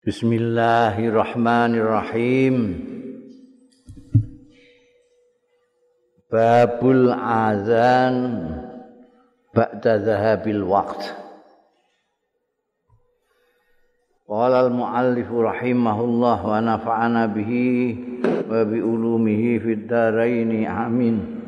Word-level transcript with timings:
Bismillahirrahmanirrahim. 0.00 2.56
Babul 6.24 7.12
azan 7.12 8.16
ba'da 9.52 10.00
zahabil 10.00 10.64
waqt. 10.64 11.04
Qala 14.24 14.72
al-muallif 14.72 15.28
rahimahullah 15.28 16.48
wa 16.48 16.64
nafa'ana 16.64 17.28
bihi 17.28 17.92
wa 18.48 18.56
bi 18.64 18.80
ulumihi 18.80 19.60
fid 19.60 19.84
dharain 19.84 20.64
amin. 20.64 21.44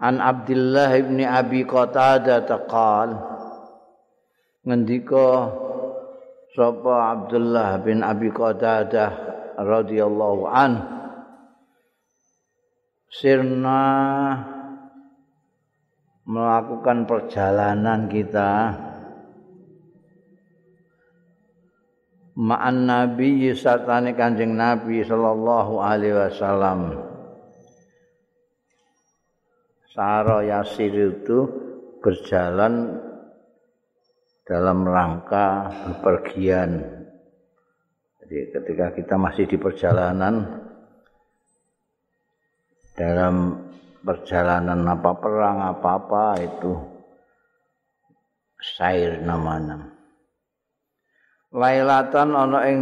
An 0.00 0.16
Abdullah 0.16 0.96
ibn 0.96 1.20
Abi 1.28 1.68
Qatadah 1.68 2.48
taqal 2.48 3.20
ngendika 4.64 5.60
sapa 6.54 7.18
Abdullah 7.18 7.82
bin 7.82 8.06
Abi 8.06 8.30
Qatadah 8.30 9.10
radhiyallahu 9.58 10.46
an. 10.46 10.72
Sirna 13.10 13.82
melakukan 16.26 17.06
perjalanan 17.06 18.06
kita. 18.10 18.74
Ma'an 22.34 22.90
nabi 22.90 23.54
sartane 23.54 24.18
kanjeng 24.18 24.58
nabi 24.58 25.06
sallallahu 25.06 25.78
alaihi 25.78 26.18
wasallam. 26.18 26.98
Sara 29.94 30.42
Yasir 30.42 30.90
itu 30.90 31.46
berjalan 32.02 32.98
dalam 34.44 34.84
rangka 34.84 35.72
bepergian. 35.88 36.80
Jadi 38.20 38.38
ketika 38.52 38.86
kita 38.92 39.14
masih 39.16 39.44
di 39.48 39.56
perjalanan 39.56 40.64
dalam 42.94 43.64
perjalanan 44.04 44.80
apa 44.84 45.12
perang 45.16 45.58
apa-apa 45.74 46.26
itu 46.40 46.72
sair 48.60 49.20
namanya. 49.20 49.92
Lailatan 51.54 52.34
ana 52.34 52.66
ing 52.66 52.80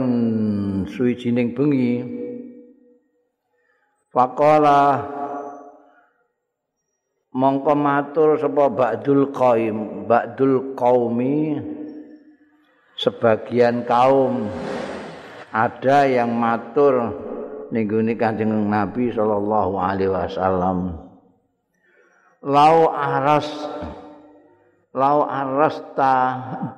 suwijining 0.88 1.52
bengi 1.52 2.22
Faqala 4.12 5.08
mongko 7.32 7.72
matur 7.72 8.36
sapa 8.36 8.68
ba'dul 8.68 9.32
qaim 9.32 10.04
ba'dul 10.04 10.76
qaumi 10.76 11.56
sebagian 12.96 13.82
kaum. 13.88 14.46
Ada 15.52 16.08
yang 16.08 16.32
matur 16.32 17.12
ningguni 17.68 18.16
kanjeng 18.16 18.48
Nabi 18.72 19.12
sallallahu 19.12 19.76
alaihi 19.76 20.08
wasallam. 20.08 20.96
Lau 22.40 22.88
aras 22.88 23.48
lau 24.96 25.28
arasta 25.28 26.14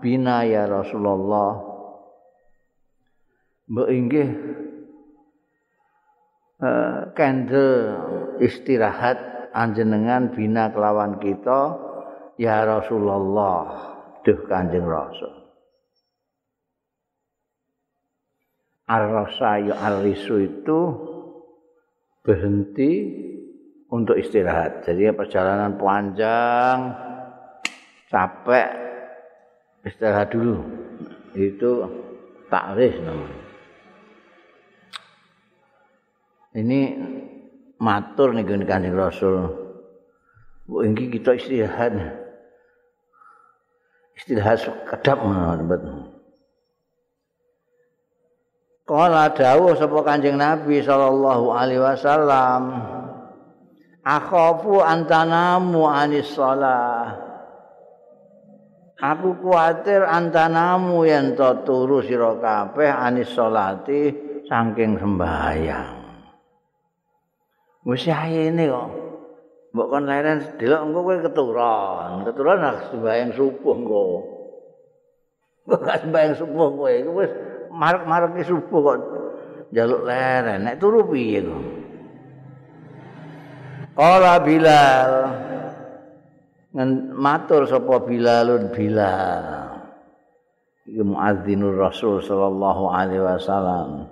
bina 0.03 0.43
ya 0.43 0.67
Rasulullah. 0.67 1.71
Mbok 3.65 3.89
inggih 3.89 4.29
uh, 6.61 7.09
istirahat 8.43 9.34
anjenengan 9.55 10.35
bina 10.35 10.75
kelawan 10.75 11.23
kita 11.23 11.79
ya 12.35 12.67
Rasulullah 12.67 13.63
duh 14.27 14.41
Kanjeng 14.51 14.85
Rasul 14.85 15.45
Ar-Rasa 18.85 19.65
Al-Risu 19.65 20.45
itu 20.45 20.81
berhenti 22.21 22.93
untuk 23.89 24.21
istirahat. 24.21 24.85
Jadi 24.85 25.09
perjalanan 25.17 25.81
panjang, 25.81 26.93
capek, 28.13 28.71
istirahat 29.89 30.29
dulu. 30.29 30.61
Itu 31.33 31.89
takris 32.53 33.01
namanya. 33.01 33.41
Ini 36.55 36.81
matur 37.79 38.35
gini 38.35 38.65
kanjeng 38.67 38.95
Rasul. 38.95 39.51
Bu 40.65 40.85
ini 40.87 41.13
kita 41.13 41.37
istirahat. 41.37 41.93
Istirahat 44.17 44.65
kedap 44.89 45.19
menurut. 45.21 45.83
Kala 48.85 49.33
dawuh 49.33 49.73
sapa 49.81 49.97
Kanjeng 50.05 50.37
Nabi 50.37 50.85
sallallahu 50.85 51.57
alaihi 51.57 51.81
wasallam 51.81 52.85
Akhafu 54.05 54.85
antanamu 54.85 55.89
anis 55.89 56.37
shalah 56.37 57.17
Aku 59.01 59.41
kuatir 59.41 60.05
antanamu 60.05 61.09
yen 61.09 61.33
to 61.33 61.65
turu 61.65 62.05
sira 62.05 62.37
kabeh 62.37 62.93
anis 62.93 63.33
salati 63.33 64.13
saking 64.45 65.01
sembahyang 65.01 66.04
Wis 67.85 68.09
ayene 68.09 68.65
kok. 68.69 68.89
Mbok 69.75 69.89
kon 69.91 70.05
leren 70.09 70.39
delok 70.57 70.81
engko 70.87 71.01
kowe 71.05 71.17
keturon. 71.21 72.11
Keturon 72.25 72.59
nak 72.63 72.77
sembahyang 72.89 73.33
subuh 73.37 73.75
engko. 73.77 74.03
Kok 75.69 75.81
gak 75.85 75.99
sembahyang 76.07 76.35
subuh 76.41 76.69
kowe 76.73 76.93
iku 76.93 77.11
wis 77.21 77.33
marek-marek 77.75 78.41
subuh 78.49 78.81
kok 78.81 78.99
njaluk 79.75 80.03
leren. 80.09 80.65
Nek 80.65 80.79
turu 80.81 81.05
piye 81.11 81.45
kok? 81.45 81.65
Qala 83.95 84.43
Bilal 84.43 85.13
matur 87.15 87.71
sapa 87.71 88.03
Bilalun 88.03 88.75
Bilal. 88.75 89.45
Iku 90.85 91.03
muadzinur 91.07 91.79
Rasul 91.79 92.21
sallallahu 92.21 92.91
alaihi 92.91 93.23
wasallam. 93.23 94.11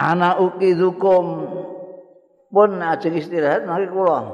Ana 0.00 0.40
ukidukum 0.40 1.44
pun 2.50 2.82
ajeng 2.82 3.14
istirahat 3.16 3.64
mari 3.64 3.86
kula. 3.86 4.26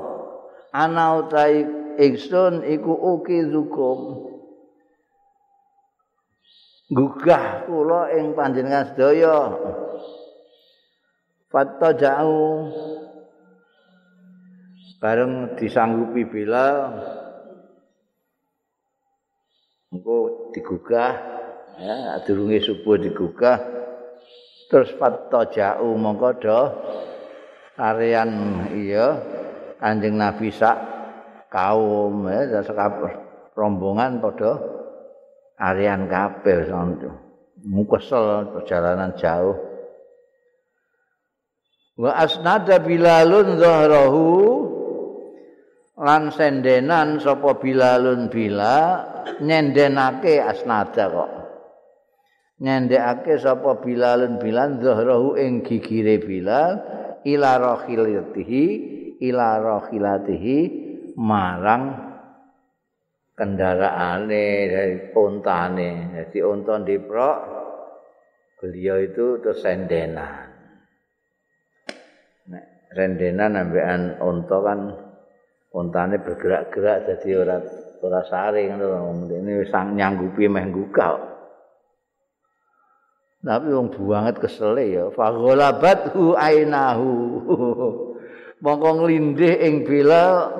Ana 0.73 1.21
utahe 1.21 1.69
ingsun 2.01 2.65
iku 2.65 2.93
uki 2.93 3.53
zukum. 3.53 4.29
Gugah 6.91 7.69
kula 7.69 8.13
ing 8.17 8.33
panjenengan 8.33 8.93
sedaya. 8.93 9.53
Fatta 11.53 11.95
ja'u 11.95 12.69
bareng 14.97 15.55
disanggupi 15.61 16.25
bila 16.27 16.91
engko 19.93 20.51
digugah 20.51 21.15
ya 21.79 22.19
durunge 22.25 22.61
subuh 22.65 22.97
digugah. 22.99 23.61
Terus 24.67 24.91
fatta 24.99 25.47
ja'u 25.47 25.95
mongko 25.95 26.31
do 26.43 26.61
Arian 27.77 28.65
iya 28.73 29.21
Kanjeng 29.77 30.17
Nabi 30.17 30.49
sak 30.49 30.81
kaum 31.53 32.25
ya 32.25 32.65
sak 32.65 32.81
rombongan 33.53 34.25
padha 34.25 34.57
arian 35.61 36.09
kabeh 36.09 36.69
santu. 36.69 37.13
Mukesel 37.67 38.53
perjalanan 38.53 39.17
jauh. 39.17 39.57
Wa 41.97 42.13
asnada 42.21 42.81
Bilalun 42.85 43.57
zahrahu 43.57 44.25
lan 45.97 46.29
sendenan 46.33 47.17
sapa 47.21 47.57
Bilalun 47.57 48.29
bila 48.29 49.05
nyendenake 49.41 50.41
asnada 50.41 51.09
kok. 51.09 51.31
Nyendekake 52.61 53.41
sapa 53.41 53.81
Bilalun 53.81 54.41
bilan 54.41 54.81
zahrahu 54.81 55.37
ing 55.41 55.65
gigire 55.65 56.21
Bilal 56.21 56.96
ila 57.27 57.59
rahilatihi 57.59 58.65
ila 59.27 59.59
rahilatihi 59.59 60.59
marang 61.19 61.85
kendaraane 63.37 64.47
dari 64.71 64.97
untane 65.13 65.91
jadi 66.15 66.39
unta 66.47 66.81
diprok 66.81 67.39
beliau 68.63 68.97
itu 69.03 69.43
terus 69.45 69.61
sendenan 69.61 70.49
nek 72.49 72.65
rendenan 72.95 73.61
ambekan 73.61 74.17
unta 74.23 74.57
kan 74.65 74.81
untane 75.77 76.17
bergerak-gerak 76.23 77.05
jadi 77.05 77.29
ora 77.45 77.57
ora 78.01 78.21
saring 78.25 78.81
ngono 78.81 79.29
ini 79.29 79.69
sang 79.69 79.93
nyanggupi 79.93 80.49
meh 80.49 80.65
gugah 80.73 81.36
Tapi 83.47 83.69
wong 83.71 83.95
buanget 83.95 84.43
kesele 84.43 84.85
ya. 84.91 85.07
Fagholabathu 85.15 86.35
ainahu. 86.35 87.15
Mongko 88.65 88.91
nglindih 89.05 89.63
ing 89.63 89.87
bila 89.87 90.51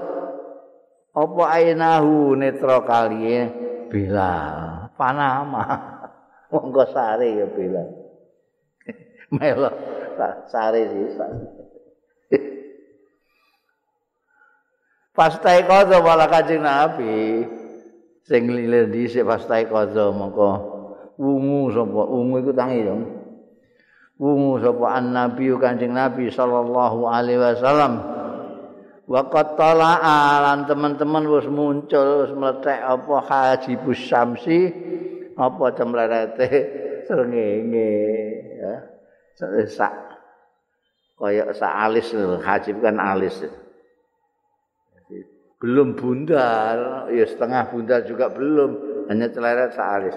apa 1.17 1.43
ainahu 1.51 2.39
netra 2.39 2.85
kaliye 2.87 3.51
bila 3.91 4.31
Panama. 4.95 5.65
monggo 6.51 6.85
sare 6.91 7.29
ya 7.35 7.47
Bilal 7.51 7.89
melo 9.35 9.71
sare 10.51 10.83
sisa 10.91 11.27
Pastai 15.17 15.65
kozo 15.65 16.05
malah 16.05 16.29
kajing 16.29 16.61
Nabi 16.61 17.49
sing 18.29 18.53
lilir 18.53 18.93
dhisik 18.93 19.25
pastai 19.25 19.65
kozo 19.65 20.13
mongko 20.13 20.76
wungu 21.17 21.73
sapa? 21.73 22.03
Wungu 22.07 22.41
iku 22.41 22.53
tangi 22.53 22.87
yo 22.87 22.97
wungu 24.17 24.61
sapa? 24.61 25.01
An 25.01 25.13
nabi 25.13 25.53
kanjeng 25.57 25.93
nabi 25.93 26.33
sallallahu 26.33 27.09
alaihi 27.09 27.41
wasallam. 27.41 28.17
Waqat 29.07 29.55
tala'a 29.55 30.43
lan 30.43 30.67
teman-teman 30.67 31.31
wis 31.31 31.47
muncul 31.47 32.27
wis 32.27 32.33
meletek 32.35 32.81
apa? 32.81 33.15
Haji 33.23 33.73
busamsi 33.83 34.59
apa 35.37 35.65
cemlerete 35.77 36.49
srengenge 37.07 37.93
ya. 38.59 38.75
Sak 39.69 39.95
kaya 41.17 41.49
sak 41.57 41.73
alis 41.73 42.13
haji 42.17 42.71
kan 42.83 42.97
alis. 43.01 43.47
Belum 45.57 45.97
bundar, 45.97 47.09
ya 47.09 47.25
setengah 47.25 47.73
bundar 47.73 48.05
juga 48.05 48.29
belum, 48.29 48.77
hanya 49.09 49.33
celeret 49.33 49.73
sealis. 49.73 50.13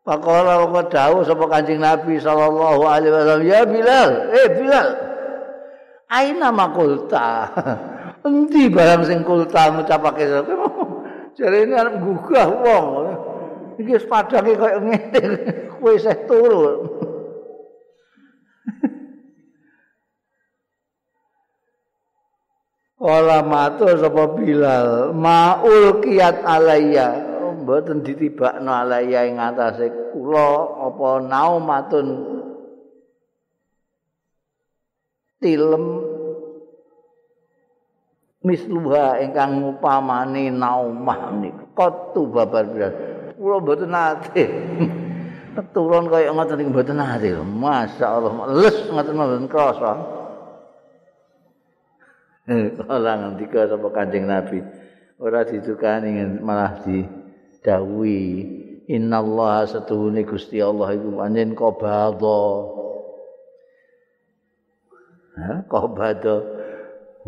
Pakola 0.00 0.64
kok 0.64 0.88
dawuh 0.88 1.20
sapa 1.28 1.44
Kanjeng 1.44 1.84
Nabi 1.84 2.16
sallallahu 2.16 2.82
alaihi 2.88 3.12
wasallam, 3.12 3.44
"Ya 3.44 3.60
Bilal, 3.68 4.10
eh 4.32 4.48
Bilal. 4.56 4.88
Aina 6.08 6.48
makulta?" 6.48 7.52
Endi 8.26 8.68
barang 8.68 9.04
sing 9.04 9.20
kulta 9.24 9.72
ngucapake 9.72 10.24
Jare 11.40 11.64
ini 11.64 11.72
arep 11.72 12.04
gugah 12.04 12.48
wong. 12.52 12.86
Iki 13.80 13.96
wis 13.96 14.04
padange 14.04 14.60
koyo 14.60 14.78
ngene. 14.84 15.20
Kowe 15.80 15.96
isih 15.96 16.18
turu. 16.28 16.64
Kala 23.00 23.40
matur 23.40 23.96
sapa 23.96 24.36
Bilal, 24.36 25.16
maul 25.16 26.04
kiat 26.04 26.44
alayya. 26.44 27.29
Mboten 27.70 28.02
ditibakno 28.02 28.74
alayya 28.74 29.30
ing 29.30 29.38
atase 29.38 29.94
kula 30.10 30.74
apa 30.90 31.22
naumatun 31.22 32.06
tilem 35.38 36.02
misluha 38.42 39.22
ingkang 39.22 39.62
upamani 39.70 40.50
naumah 40.50 41.30
niku. 41.38 41.70
Kotu 41.78 42.26
babar 42.26 42.66
Bilal. 42.74 42.94
Kula 43.38 43.62
mboten 43.62 43.94
nate. 43.94 44.44
Turun 45.70 46.10
kaya 46.10 46.34
ngoten 46.34 46.66
iki 46.66 46.74
mboten 46.74 46.98
nate. 46.98 47.38
Masyaallah, 47.38 48.50
les 48.50 48.78
ngoten 48.90 49.14
mboten 49.14 49.46
krasa. 49.46 49.92
kala 52.90 53.12
ngendika 53.14 53.70
sapa 53.70 53.88
Kanjeng 53.94 54.26
Nabi 54.26 54.58
ora 55.22 55.46
ditukani 55.46 56.42
malah 56.42 56.82
didhawuhi 57.60 58.88
innallaha 58.88 59.68
satuhune 59.68 60.24
Gusti 60.24 60.64
Allah 60.64 60.96
iku 60.96 61.20
pancen 61.20 61.52
qabadha. 61.52 62.40
Ha 65.36 65.52
qabadha. 65.68 66.36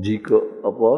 Jika 0.00 0.64
apa? 0.64 0.93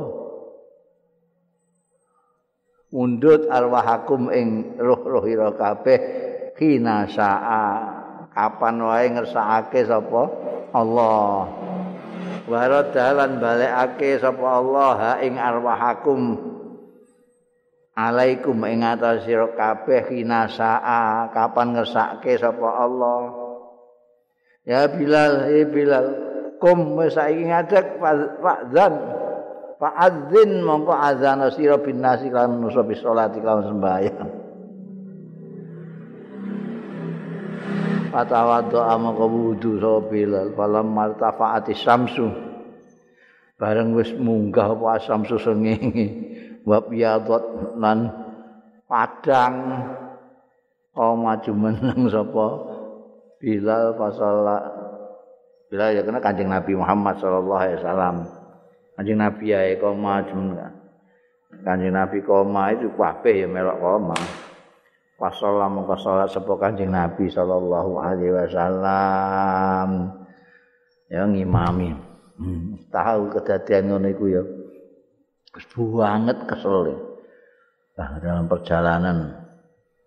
Mundut 2.94 3.50
arwahakum 3.50 4.30
ing 4.30 4.78
roh-roh 4.78 5.26
ira 5.26 5.50
kabeh. 5.50 5.98
Kina 6.54 7.10
kapan 8.30 8.76
wae 8.78 9.10
ngersakake 9.10 9.82
sapa 9.82 10.22
Allah? 10.70 11.50
Warad 12.46 12.94
dalan 12.94 13.42
balekake 13.42 14.22
sapa 14.22 14.62
Allah 14.62 14.92
ha 14.94 15.12
ing 15.18 15.34
arwahakum 15.34 16.53
alaikum 17.94 18.58
ing 18.66 18.82
atas 18.82 19.22
sira 19.24 19.46
kabeh 19.54 20.10
kinasaa 20.10 21.30
kapan 21.30 21.78
ngersake 21.78 22.34
sapa 22.38 22.68
Allah? 22.68 23.18
Ya 24.66 24.90
Bilal 24.90 25.54
eh 25.54 25.64
Bilal 25.70 26.06
kum 26.58 26.98
saiki 27.06 27.46
ngadeg 27.48 28.02
Pak 28.02 28.60
Zan 28.74 28.94
Pak 29.78 29.94
Azin 29.94 30.62
mongko 30.66 30.94
azan 30.94 31.46
sira 31.54 31.78
bin 31.78 32.02
nasi 32.02 32.30
lan 32.30 32.58
nusa 32.58 32.82
bis 32.82 32.98
salat 32.98 33.34
lan 33.38 33.62
sembahyang. 33.62 34.30
Fatawaddo 38.10 38.78
amaka 38.78 39.24
wudu 39.26 39.78
sapa 39.78 40.10
Bilal 40.10 40.54
falam 40.58 40.90
martafaati 40.90 41.74
samsu 41.78 42.26
bareng 43.54 43.94
wis 43.94 44.10
munggah 44.18 44.74
apa 44.74 44.98
samsu 44.98 45.38
sengenge 45.38 46.33
wa 46.64 46.78
piyadot 46.84 47.76
lan 47.76 48.10
padang 48.88 49.54
kau 50.96 51.14
maju 51.14 51.52
meneng 51.52 52.08
sapa 52.08 52.46
Bilal 53.44 53.92
fasalla 54.00 54.56
Bilal 55.68 56.00
ya 56.00 56.02
kena 56.04 56.20
kanjeng 56.24 56.48
Nabi 56.48 56.72
Muhammad 56.72 57.20
sallallahu 57.20 57.60
alaihi 57.60 57.78
wasallam 57.84 58.16
kanjeng 58.96 59.18
Nabi 59.20 59.44
ya 59.52 59.60
kau 59.76 59.92
maju 59.92 60.38
kanjeng 61.60 61.92
Nabi 61.92 62.18
koma 62.24 62.72
itu 62.72 62.88
kabeh 62.96 63.44
ya 63.44 63.46
melok 63.46 63.78
koma 63.78 64.16
Pasolah 65.14 65.70
mongko 65.70 65.94
salat 65.94 66.26
sapa 66.26 66.58
Kanjeng 66.58 66.90
Nabi 66.90 67.30
sallallahu 67.30 68.02
alaihi 68.02 68.34
wasallam. 68.34 70.10
Ya 71.06 71.22
ngimami. 71.22 71.94
Hmm, 72.34 72.74
tahu 72.90 73.30
kedadian 73.30 73.94
ngono 73.94 74.10
iku 74.10 74.24
ya. 74.26 74.42
Banget 75.54 76.38
kesel. 76.50 76.98
Nah, 77.94 78.18
dalam 78.18 78.50
perjalanan 78.50 79.38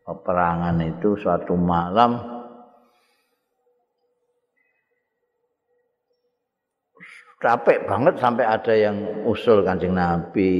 peperangan 0.03 0.75
itu 0.83 1.15
suatu 1.19 1.55
malam 1.55 2.19
capek 7.37 7.85
banget 7.85 8.17
sampai 8.17 8.43
ada 8.43 8.73
yang 8.73 8.97
usul 9.29 9.61
kancing 9.61 9.93
Nabi 9.93 10.51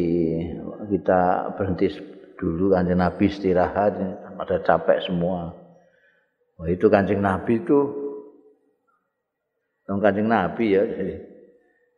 kita 0.88 1.52
berhenti 1.58 1.90
dulu 2.38 2.72
kancing 2.72 3.00
Nabi 3.02 3.24
istirahat 3.28 3.98
pada 4.40 4.62
capek 4.64 5.04
semua. 5.04 5.52
Wah, 6.58 6.70
itu 6.70 6.88
kancing 6.88 7.20
Nabi 7.20 7.60
itu 7.60 7.80
kancing 9.88 10.28
Nabi 10.32 10.66
ya. 10.76 10.84
Jadi, 10.86 11.16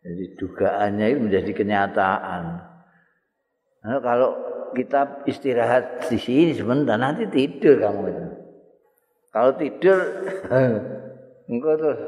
jadi 0.05 0.23
dugaannya 0.39 1.05
itu 1.11 1.19
menjadi 1.21 1.51
kenyataan. 1.53 2.68
Nah, 3.79 4.00
kalau 4.03 4.36
kita 4.75 5.24
istirahat 5.24 6.12
di 6.12 6.19
sini 6.19 6.51
sebentar 6.51 7.00
nanti 7.00 7.25
tidur 7.31 7.79
kamu 7.79 8.01
itu. 8.12 8.25
Kalau 9.29 9.51
tidur, 9.55 10.00
engkau 11.51 11.74
terus 11.79 12.00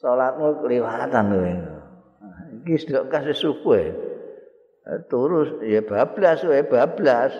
sholatmu 0.00 0.64
kelihatan 0.64 1.24
loh. 1.30 1.44
Ini 2.64 2.74
sudah 2.80 3.06
kasih 3.12 3.36
subuh 3.36 3.76
ya. 3.76 3.92
Terus 5.06 5.48
ya 5.62 5.80
bablas, 5.84 6.40
ya 6.42 6.64
bablas. 6.64 7.32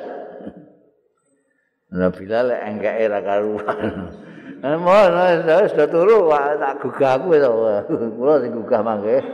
Nah, 1.90 2.10
bila 2.14 2.46
lek 2.46 2.60
enggak 2.62 2.96
era 2.98 3.18
karuan. 3.24 3.78
Nah, 4.60 4.76
mau 4.76 5.08
sudah 5.72 5.88
turu, 5.88 6.28
tak 6.28 6.84
gugah 6.84 7.16
aku 7.16 7.32
itu. 7.32 7.48
Kulo 8.20 8.44
sing 8.44 8.52
gugah 8.52 8.84
mangke. 8.84 9.24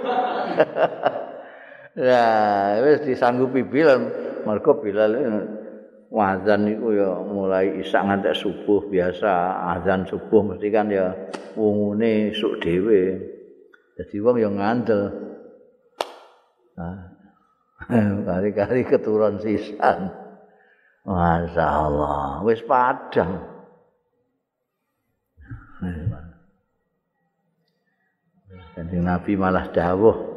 Ya, 1.96 2.76
wis 2.84 3.08
disanggupi 3.08 3.64
Bilal, 3.64 4.12
mergo 4.44 4.76
Bilal 4.84 5.16
wazan 6.12 6.68
niku 6.68 6.92
ya 6.92 7.08
mulai 7.24 7.80
isak 7.80 8.04
ngantek 8.04 8.36
subuh 8.36 8.84
biasa, 8.84 9.64
azan 9.80 10.04
subuh 10.04 10.44
mesti 10.44 10.68
kan 10.68 10.92
ya 10.92 11.16
wungune 11.56 12.36
esuk 12.36 12.60
dhewe. 12.60 13.16
Dadi 13.96 14.16
wong 14.20 14.36
ya 14.36 14.52
ngandel. 14.52 15.08
Nah, 16.76 17.00
kali-kali 18.28 18.84
keturun 18.84 19.40
sisan. 19.40 20.12
Masya 21.08 21.64
Allah, 21.64 22.44
wis 22.44 22.60
padang. 22.60 23.40
Jadi 28.76 28.96
Nabi 29.00 29.32
malah 29.40 29.72
dawuh 29.72 30.35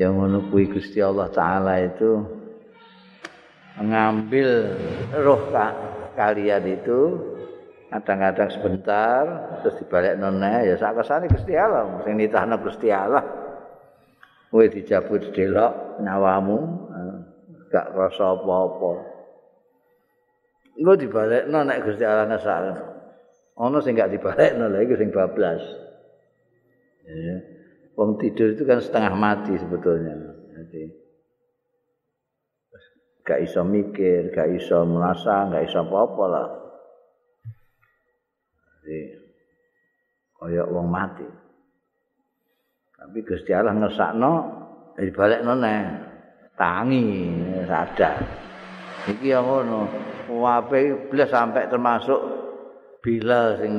yang 0.00 0.16
menukui 0.16 0.64
Gusti 0.64 1.04
Allah 1.04 1.28
Taala 1.28 1.76
itu 1.84 2.24
mengambil 3.76 4.72
roh 5.20 5.52
kalian 6.16 6.64
itu 6.64 7.00
kadang-kadang 7.92 8.48
sebentar 8.48 9.22
terus 9.60 9.76
dibalik 9.76 10.16
nona 10.16 10.64
ya 10.64 10.80
saat 10.80 10.96
kesana 10.96 11.28
Gusti 11.28 11.52
Allah 11.52 12.00
sing 12.08 12.16
nitahna 12.16 12.56
Gusti 12.56 12.88
Allah 12.88 13.20
kowe 14.48 14.64
dijabut 14.64 15.36
delok 15.36 16.00
nyawamu 16.00 16.58
gak 17.68 17.92
rasa 17.92 18.40
apa-apa 18.40 19.20
Engko 20.80 20.96
dibalekno 20.96 21.60
nek 21.60 21.84
Gusti 21.84 22.08
Allah 22.08 22.24
ngesake. 22.24 22.72
Ana 23.60 23.78
sing 23.84 23.92
gak 24.00 24.16
dibalekno 24.16 24.64
lha 24.72 24.80
iku 24.80 24.96
sing 24.96 25.12
bablas. 25.12 25.60
Ya. 27.04 27.36
Wong 28.00 28.16
tidur 28.16 28.56
itu 28.56 28.64
kan 28.64 28.80
setengah 28.80 29.12
mati 29.12 29.60
sebetulnya. 29.60 30.16
Jadi 30.56 30.88
gak 33.20 33.44
iso 33.44 33.60
mikir, 33.60 34.32
gak 34.32 34.56
iso 34.56 34.88
merasa, 34.88 35.52
gak 35.52 35.68
iso 35.68 35.84
apa-apa 35.84 36.24
lah. 36.24 36.48
Jadi 38.80 39.00
kaya 40.32 40.64
wong 40.64 40.88
mati. 40.88 41.28
Tapi 42.96 43.20
Gusti 43.20 43.52
Allah 43.52 43.76
ngesakno 43.76 44.32
dibalekno 44.96 45.52
neh. 45.60 45.80
Tangi 46.56 47.04
sadar. 47.68 48.16
Iki 49.12 49.28
yang 49.28 49.44
ngono. 49.44 49.80
Wape 50.40 50.78
iblis 50.88 51.28
sampai 51.28 51.68
termasuk 51.68 52.20
Bilal 53.04 53.60
sing 53.60 53.72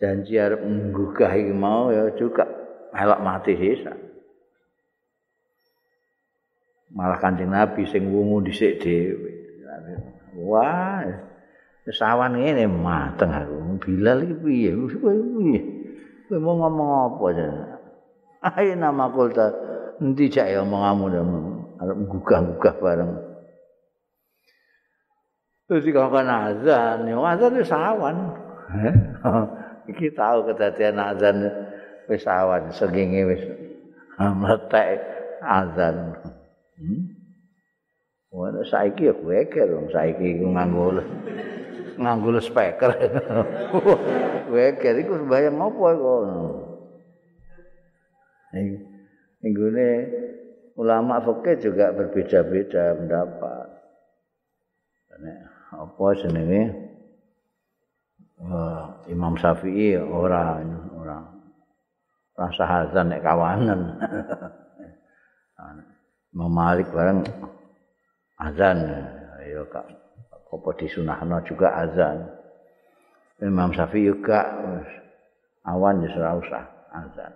janji 0.00 0.40
arep 0.40 0.62
nggugah 0.64 1.32
iki 1.36 1.52
mau 1.52 1.92
ya 1.92 2.08
juga 2.16 2.57
melok 2.92 3.20
mati 3.20 3.52
sisa. 3.54 3.92
Malah 6.88 7.20
Kanjeng 7.20 7.52
Nabi 7.52 7.84
sing 7.84 8.08
wungu 8.08 8.44
dhisik 8.48 8.80
dhewe. 8.80 9.32
Wah, 10.38 11.04
sawan 11.92 12.40
ngene 12.40 12.64
mateng 12.68 13.32
aku. 13.32 13.56
Bilal 13.84 14.24
iki 14.24 14.34
piye? 14.40 14.72
Piye? 14.72 15.60
Mau 16.36 16.60
ngomong 16.60 16.90
apa 17.08 17.26
ya? 17.36 17.50
Ayo 18.54 18.72
nama 18.76 19.08
kulta. 19.12 19.50
Nanti 19.98 20.30
cak 20.30 20.46
ya 20.46 20.62
omongamu 20.62 21.10
arep 21.78 21.98
gugah-gugah 22.06 22.74
bareng. 22.78 23.12
Terus 25.68 25.84
dikongkon 25.84 26.30
azan, 26.30 27.04
ya 27.04 27.16
azan 27.18 27.52
itu 27.58 27.66
sawan. 27.66 28.16
Iki 29.90 30.12
tahu 30.16 30.48
kedadian 30.48 30.96
azan 30.96 31.36
wis 32.08 32.24
sawan, 32.24 32.72
segingi 32.72 33.22
wis 33.28 33.42
meletek 34.18 34.98
azan. 35.44 36.16
Hmm? 36.80 37.02
Wah, 38.28 38.52
saiki 38.64 39.08
ya 39.08 39.14
gue 39.16 39.40
dong, 39.48 39.88
saiki 39.88 40.40
gue 40.40 40.50
nganggo 40.52 41.00
nganggo 41.98 42.40
speaker. 42.40 42.90
Gue 44.48 44.80
kira 44.80 44.96
iku 45.04 45.12
sembayang 45.20 45.60
apa 45.60 45.88
kok. 45.92 46.20
Ini 49.44 49.88
ulama 50.80 51.20
fikih 51.20 51.68
juga 51.68 51.92
berbeda-beda 51.92 52.96
pendapat. 52.96 53.68
apa 55.68 56.06
jenenge 56.16 56.62
uh, 58.40 59.04
Imam 59.10 59.36
Syafi'i 59.36 60.00
ora 60.00 60.64
ora 60.96 61.18
rasa 62.38 62.64
hazan 62.64 63.10
nek 63.10 63.26
kawanan. 63.26 63.98
Imam 66.30 66.54
Malik 66.54 66.86
bareng 66.94 67.26
azan. 68.38 68.78
Ya 69.42 69.64
kak. 69.66 69.86
Apa 70.48 70.70
disunahno 70.78 71.42
juga 71.42 71.74
azan. 71.74 72.30
Imam 73.42 73.74
Syafi'i 73.74 74.06
juga 74.06 74.46
awan 75.66 76.06
ya 76.06 76.14
ora 76.14 76.38
usah 76.38 76.64
azan. 76.94 77.32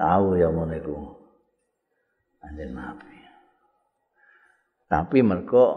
Tahu 0.00 0.40
ya 0.40 0.48
ngono 0.48 0.72
iku. 0.80 0.96
Anjing 2.40 2.72
Nabi. 2.72 3.20
Tapi 4.88 5.18
mereka 5.20 5.76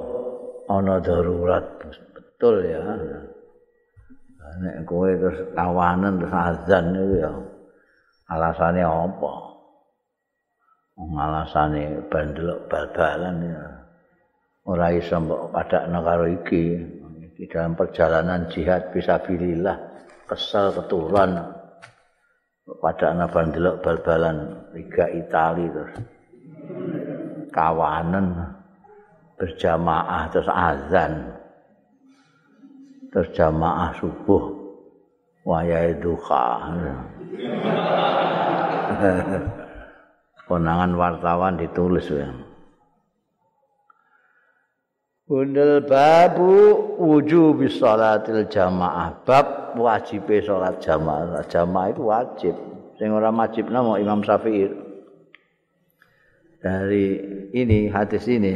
ana 0.72 1.04
darurat 1.04 1.84
betul 2.44 2.60
ya. 2.68 2.84
Nek 4.60 4.84
kowe 4.84 5.08
terus 5.08 5.48
tawanan 5.56 6.20
terus 6.20 6.36
azan 6.36 6.92
itu 6.92 7.16
ya. 7.24 7.32
Alasannya 8.28 8.84
apa? 8.84 9.34
Alasane 11.00 12.04
bandel 12.12 12.60
bal-balan 12.68 13.48
ya. 13.48 13.64
Ora 14.68 14.92
iso 14.92 15.24
mbok 15.24 15.56
padakno 15.56 16.04
karo 16.04 16.28
iki. 16.28 16.84
Di 17.34 17.48
dalam 17.48 17.80
perjalanan 17.80 18.52
jihad 18.52 18.92
bisa 18.92 19.24
bilillah 19.24 19.80
kesel 20.28 20.76
keturunan 20.76 21.56
pada 22.78 23.16
anak 23.16 23.34
bandelok 23.34 23.80
bal-balan 23.82 24.68
Liga 24.76 25.10
Itali 25.10 25.66
terus 25.72 25.96
kawanan 27.50 28.54
berjamaah 29.36 30.30
terus 30.30 30.48
azan 30.48 31.33
terus 33.14 33.30
jamaah 33.38 33.94
subuh 34.02 34.58
wayai 35.46 35.94
duha 36.02 36.46
konangan 40.48 40.92
wartawan 40.94 41.56
ditulis 41.56 42.08
ya. 42.12 42.30
Bundel 45.24 45.88
babu 45.88 46.78
wujub 47.00 47.64
salatil 47.72 48.46
jamaah. 48.52 49.24
Bab 49.24 49.74
wajib 49.80 50.28
salat 50.44 50.84
jamaah. 50.84 51.42
Jamaah 51.48 51.88
itu 51.90 52.02
wajib. 52.04 52.56
Sing 53.00 53.10
ora 53.10 53.32
wajib 53.32 53.72
namo 53.72 53.98
Imam 53.98 54.22
Syafi'i? 54.22 54.70
Dari 56.62 57.08
ini 57.56 57.90
hadis 57.90 58.30
ini 58.30 58.56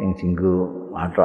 yang 0.00 0.10
jinggu 0.16 0.54
atau 0.96 1.22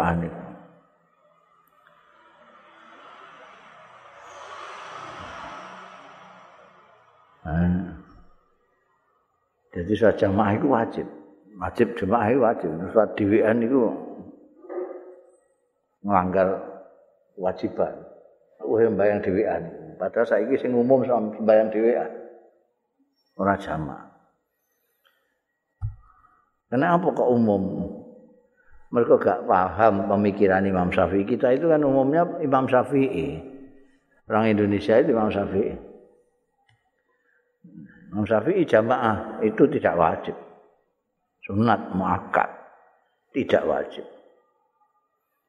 jadi 9.73 9.91
suat 9.97 10.15
jamaah 10.15 10.53
itu 10.55 10.67
wajib. 10.69 11.07
Wajib 11.57 11.87
jamaah 11.97 12.27
itu 12.29 12.39
wajib. 12.39 12.69
Suat 12.93 13.09
diwian 13.17 13.57
itu 13.59 13.89
melanggar 16.05 16.61
wajiban. 17.35 17.93
Wah 18.63 18.79
bayang 18.95 19.19
diwian. 19.19 19.61
Padahal 19.99 20.25
saya 20.25 20.45
ini 20.45 20.55
sing 20.55 20.71
umum 20.71 21.03
sama 21.03 21.35
bayang 21.43 21.73
diwian. 21.73 22.09
Orang 23.35 23.59
jamaah. 23.59 24.13
Kenapa 26.69 27.07
kok 27.13 27.29
umum? 27.29 27.85
Mereka 28.93 29.17
gak 29.21 29.45
paham 29.49 30.05
pemikiran 30.05 30.65
Imam 30.65 30.93
Syafi'i. 30.93 31.25
Kita 31.25 31.49
itu 31.53 31.65
kan 31.65 31.81
umumnya 31.81 32.29
Imam 32.45 32.69
Syafi'i. 32.69 33.41
Orang 34.29 34.53
Indonesia 34.53 35.01
itu 35.01 35.17
Imam 35.17 35.33
Syafi'i. 35.33 35.92
Imam 38.13 38.29
Syafi'i 38.29 38.61
jamaah 38.69 39.41
itu 39.41 39.65
tidak 39.73 39.97
wajib. 39.97 40.37
Sunat 41.49 41.97
muakkad 41.97 42.45
tidak 43.33 43.65
wajib. 43.65 44.05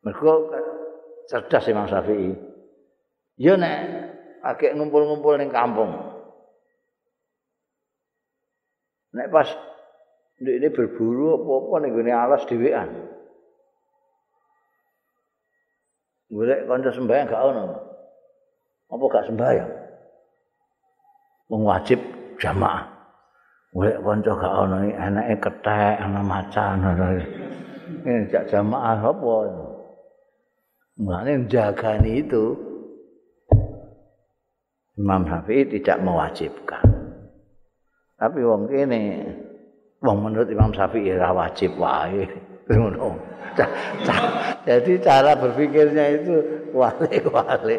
Mereka 0.00 0.32
cerdas 1.28 1.68
Imam 1.68 1.84
Syafi'i. 1.84 2.32
Ya 3.36 3.60
nek 3.60 3.76
pakai 4.40 4.72
ngumpul-ngumpul 4.80 5.36
ning 5.36 5.52
kampung. 5.52 5.92
Nek 9.12 9.28
pas 9.28 9.52
ini 10.40 10.68
berburu 10.72 11.36
apa-apa 11.36 11.84
nih 11.84 11.90
gini 11.92 12.12
alas 12.16 12.48
dewean. 12.48 12.88
Golek 16.32 16.64
kanca 16.64 16.90
sembahyang 16.96 17.28
gak 17.28 17.44
ono. 17.44 17.64
Apa 18.88 19.04
gak 19.12 19.28
sembahyang? 19.28 19.70
Wong 21.52 21.62
wajib 21.68 22.13
jamaah. 22.44 22.84
Golek 23.74 23.98
kanca 24.04 24.32
gak 24.38 24.54
iki 24.86 24.92
enake 24.94 25.34
kethek 25.42 25.94
ana 25.98 26.20
macan. 26.22 26.78
Ini 28.04 28.30
jak 28.30 28.46
jamaah 28.52 29.00
apa? 29.00 29.34
Mulane 30.94 31.50
jagani 31.50 32.22
itu 32.22 32.54
Imam 34.94 35.26
Syafi'i 35.26 35.66
tidak 35.66 35.98
mewajibkan. 36.06 36.86
Tapi 38.14 38.40
wong 38.46 38.70
kene 38.70 39.02
Wong 40.04 40.20
menurut 40.20 40.46
Imam 40.52 40.70
Syafi'i 40.70 41.16
ora 41.16 41.32
wajib 41.32 41.80
wae. 41.80 42.28
Ngono. 42.68 43.16
Jadi 44.68 44.92
cara 45.00 45.32
berpikirnya 45.34 46.04
itu 46.20 46.34
wale-wale. 46.76 47.76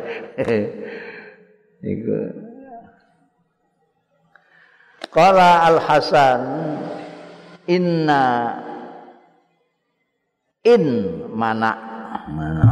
Iku. 1.95 2.15
Qala 5.15 5.63
Al 5.63 5.79
Hasan 5.79 6.41
inna 7.71 8.23
in 10.67 10.83
mana? 11.31 11.71
Mana? 12.27 12.71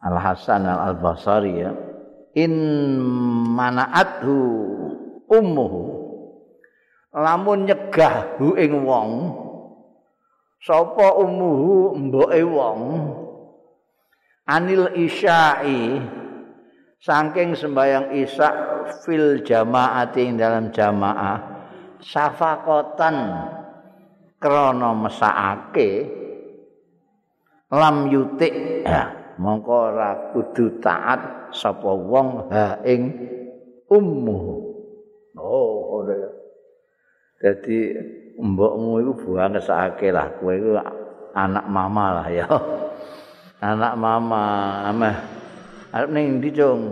Al 0.00 0.16
Hasan 0.16 0.64
Al 0.64 0.96
Basri 0.96 1.60
ya. 1.60 1.76
In 2.40 2.56
manaathu 3.52 4.32
ummuhu. 5.28 5.82
Lamun 7.12 7.68
nyegah 7.68 8.40
hu 8.40 8.56
ing 8.56 8.72
wong 8.80 9.10
sapa 10.64 11.20
umuhu 11.20 12.00
mboke 12.00 12.40
wong? 12.48 12.80
Anil 14.48 14.88
isya'i 14.96 16.00
saking 16.98 17.54
sembayang 17.54 18.10
isya 18.18 18.48
fil 19.06 19.42
jamaati 19.46 20.34
dalam 20.34 20.74
jamaah 20.74 21.38
safakotan 22.02 23.16
krana 24.38 24.90
mesakake 24.94 26.06
lam 27.70 28.08
yutik 28.10 28.82
ya, 28.82 29.14
mongko 29.42 29.94
ora 29.94 30.10
kudu 30.34 30.82
taat 30.82 31.52
sapa 31.54 31.92
wong 31.92 32.48
ha 32.50 32.80
ing 32.82 33.12
ummu. 33.86 34.38
Oh 35.38 36.02
ora. 36.02 36.16
Dadi 37.38 37.94
mbokmu 38.40 38.98
iku 38.98 39.12
buang 39.22 39.54
ngesake 39.54 40.10
lah 40.10 40.26
kowe 40.42 40.50
iku 40.50 40.74
anak 41.36 41.66
mama 41.70 42.04
lah 42.18 42.28
ya. 42.32 42.46
Anak 43.58 43.98
mama 43.98 44.42
ameh 44.86 45.37
arep 45.92 46.10
ning 46.12 46.38
ndi 46.38 46.50
cung? 46.52 46.82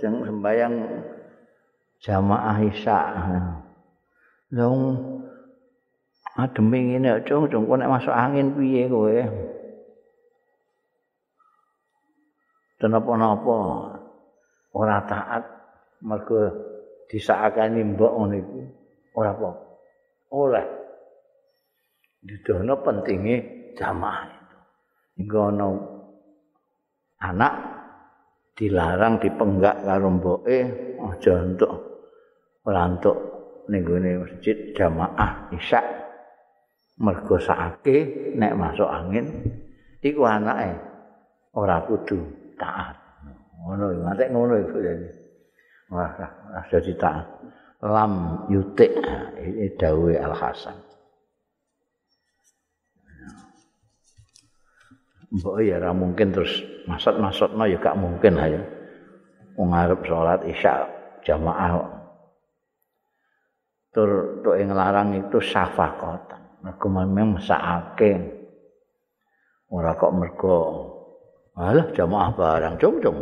Jeng 0.00 0.24
sembayang 0.24 0.74
jamaah 2.00 2.58
isya 2.64 2.98
dong 4.50 4.96
adem 6.38 6.72
ngene 6.72 7.20
cung. 7.26 7.50
Cung 7.50 7.68
kok 7.68 7.78
nek 7.78 7.90
masuk 7.90 8.14
angin 8.14 8.54
piye 8.56 8.88
kowe? 8.88 9.18
Dan 12.80 12.96
apa-apa? 12.96 13.56
Ora 14.72 15.04
taat 15.04 15.44
mergo 16.00 16.48
disakani 17.10 17.84
mbok 17.84 18.12
ngono 18.16 18.34
iku. 18.38 18.60
Ora 19.18 19.36
apa 19.36 19.50
oleh. 20.32 20.66
Didono 22.20 22.80
pentinge 22.84 23.36
jamaah 23.76 24.28
itu. 24.28 24.58
Hingga 25.20 25.40
ana 25.50 25.68
anak 27.20 27.54
dilarang 28.60 29.16
dipenggak 29.16 29.80
karo 29.88 30.12
mboke 30.12 30.58
aja 31.00 31.32
entuk 31.40 31.72
ora 32.68 32.92
entuk 32.92 33.16
ning 33.72 33.88
masjid 34.20 34.76
jamaah 34.76 35.48
isya 35.56 35.80
mergo 37.00 37.40
sakake 37.40 38.30
nek 38.36 38.52
masuk 38.60 38.84
angin 38.84 39.48
iku 40.04 40.28
anake 40.28 40.76
ora 41.56 41.82
kudu 41.88 42.20
taat. 42.60 42.96
Ngono 43.60 43.92
iki, 43.92 44.00
ngantek 44.04 44.28
ngono 44.32 44.54
iku 44.60 44.76
jadi. 44.80 45.08
Wah, 45.90 46.10
jadi 46.70 46.92
taat. 46.96 47.26
Lam 47.80 48.44
yutik 48.52 48.92
ini 49.40 49.72
dawe 49.80 50.12
Al 50.20 50.34
Hasan. 50.36 50.76
Mbok 55.30 55.62
ya 55.62 55.78
ora 55.78 55.94
mungkin 55.94 56.34
terus 56.34 56.50
masat-masatno 56.90 57.62
ya 57.70 57.78
gak 57.78 57.94
mungkin 57.94 58.34
ayo. 58.34 58.60
Wong 59.54 59.70
arep 59.70 60.02
salat 60.02 60.42
Isya 60.42 60.90
jamaah. 61.22 61.86
Tur 63.94 64.42
tok 64.42 64.58
ing 64.58 64.74
larang 64.74 65.14
itu 65.14 65.38
syafaqatan. 65.38 66.66
Mergo 66.66 66.86
memang 66.90 67.38
mesake. 67.38 68.12
Ora 69.70 69.94
kok 69.94 70.14
mergo 70.14 70.58
Alah 71.60 71.92
jamaah 71.92 72.30
barang 72.32 72.74
cung-cung. 72.80 73.18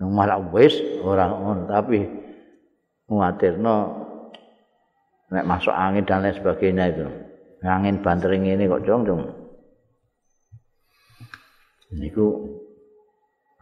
Nang 0.00 0.10
malah 0.14 0.40
wis 0.54 0.72
ora 1.04 1.28
ngono 1.28 1.68
tapi 1.68 2.00
nguatirno 3.12 3.76
nek 5.36 5.44
masuk 5.44 5.74
angin 5.74 6.06
dan 6.08 6.24
lain 6.24 6.32
sebagainya 6.38 6.84
itu. 6.96 7.06
Angin 7.66 8.00
bantering 8.00 8.48
ini 8.48 8.64
kok 8.64 8.88
cung-cung. 8.88 9.41
Niku 11.92 12.26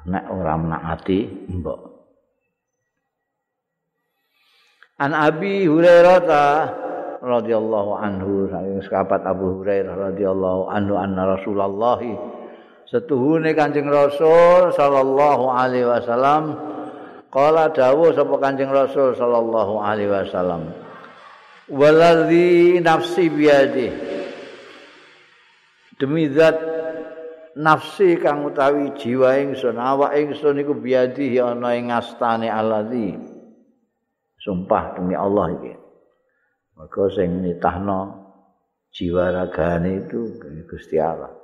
nek 0.06 0.24
ora 0.30 0.54
menaati 0.54 1.18
mbok. 1.50 1.80
An 5.00 5.16
Abi 5.16 5.64
Hurairah 5.66 6.28
radhiyallahu 7.20 7.90
anhu 7.96 8.48
saking 8.52 8.80
sahabat 8.86 9.24
Abu 9.24 9.60
Hurairah 9.60 10.12
radhiyallahu 10.12 10.68
anhu 10.72 10.94
anna 10.96 11.36
Rasulullah 11.36 12.00
setuhune 12.88 13.52
Kanjeng 13.56 13.88
Rasul 13.88 14.72
sallallahu 14.76 15.44
alaihi 15.50 15.88
wasallam. 15.88 16.54
Qala 17.30 17.70
dawuh 17.70 18.12
sapa 18.12 18.34
Kanjeng 18.42 18.70
Rasul 18.70 19.16
sallallahu 19.16 19.80
alaihi 19.80 20.10
wasallam. 20.10 20.70
Waladzi 21.70 22.82
nafsi 22.82 23.30
biadi 23.30 23.88
demi 26.00 26.26
zat 26.32 26.69
nafsi 27.60 28.16
kang 28.16 28.48
utawi 28.48 28.96
jiwa 28.96 29.36
ingsun 29.36 29.76
awak 29.76 30.16
ingsun 30.16 30.56
iku 30.64 30.72
biadi 30.72 31.36
ana 31.36 31.76
ing 31.76 31.92
ngastane 31.92 32.48
alladzi 32.48 33.20
sumpah 34.40 34.96
demi 34.96 35.12
Allah 35.12 35.52
iki 35.60 35.72
maka 36.80 37.02
sing 37.12 37.44
nitahno 37.44 38.00
jiwa 38.96 39.28
ragane 39.28 40.08
itu 40.08 40.40
Gusti 40.64 40.96
Allah 40.96 41.36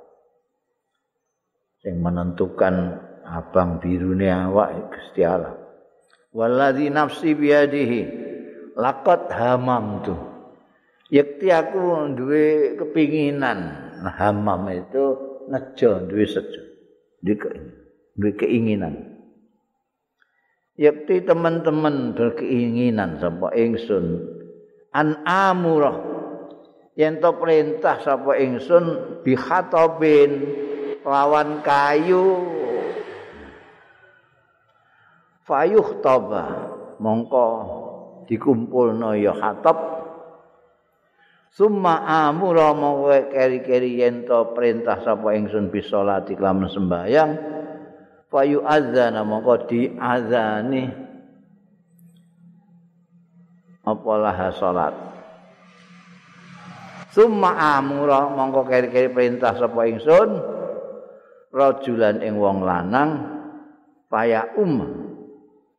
sing 1.85 2.01
menentukan 2.01 2.97
abang 3.27 3.77
birune 3.83 4.31
awak 4.31 4.91
Gusti 4.91 5.21
Allah. 5.23 5.55
Waladzi 6.31 6.87
nafsi 6.91 7.35
biadihi 7.35 8.01
laqad 8.75 9.31
hamamtu. 9.31 10.15
Yakti 11.07 11.47
aku 11.47 12.11
duwe 12.15 12.75
kepinginan. 12.75 13.87
hamam 13.97 14.69
itu 14.69 15.26
nejo 15.47 16.07
duwe 16.07 16.25
sejo. 16.27 16.61
Duwe 18.17 18.31
keinginan. 18.37 19.17
Yakti 20.77 21.25
teman-teman 21.25 22.13
berkeinginan 22.13 23.17
sapa 23.17 23.49
ingsun 23.57 24.21
an 24.93 25.25
amurah 25.25 25.97
yen 26.93 27.17
to 27.17 27.33
perintah 27.33 27.97
sapa 27.97 28.37
ingsun 28.37 29.17
bi 29.25 29.33
khatabin 29.33 30.37
lawan 31.01 31.65
kayu 31.65 32.45
fayuh 35.49 35.97
toba 36.05 36.45
mongko 37.01 37.47
dikumpulno 38.29 39.17
ya 39.17 39.33
khatab 39.33 39.96
summa 41.51 42.03
amura 42.05 42.71
mongko 42.75 43.31
keri-keri 43.31 44.01
yen 44.03 44.23
to 44.27 44.55
perintah 44.55 44.99
sapa 45.03 45.35
ingsun 45.35 45.71
bisa 45.71 45.99
salat 45.99 46.27
iklam 46.31 46.67
sembayang 46.67 47.31
fayu 48.27 48.63
azana 48.63 49.23
mongko 49.23 49.67
diazani 49.67 50.83
apa 53.87 54.11
lah 54.19 54.51
salat? 54.51 54.93
Summa 57.15 57.55
amura 57.79 58.27
mongko 58.29 58.67
keri-keri 58.67 59.09
perintah 59.09 59.55
sapa 59.55 59.87
ingsun 59.87 60.29
rajulan 61.55 62.21
ing 62.21 62.35
wong 62.37 62.61
lanang 62.61 63.09
paya 64.11 64.53
um 64.59 65.07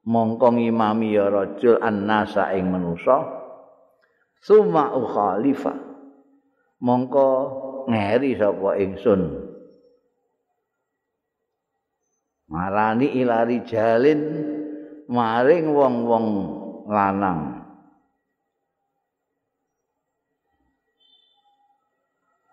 mongko 0.09 0.57
ngimami 0.57 1.15
ya 1.15 1.29
rajul 1.29 1.77
annasa 1.79 2.51
ing 2.57 2.73
manusa 2.73 3.38
summa 4.43 4.95
ukhalifa 4.95 5.75
mongko 6.83 7.29
ngeri 7.89 8.39
sapa 8.39 8.71
ingsun. 8.79 9.23
Marani 12.49 13.13
ilari 13.21 13.61
jalin 13.69 14.21
maring 15.09 15.69
wong-wong 15.69 16.27
lanang. 16.89 17.61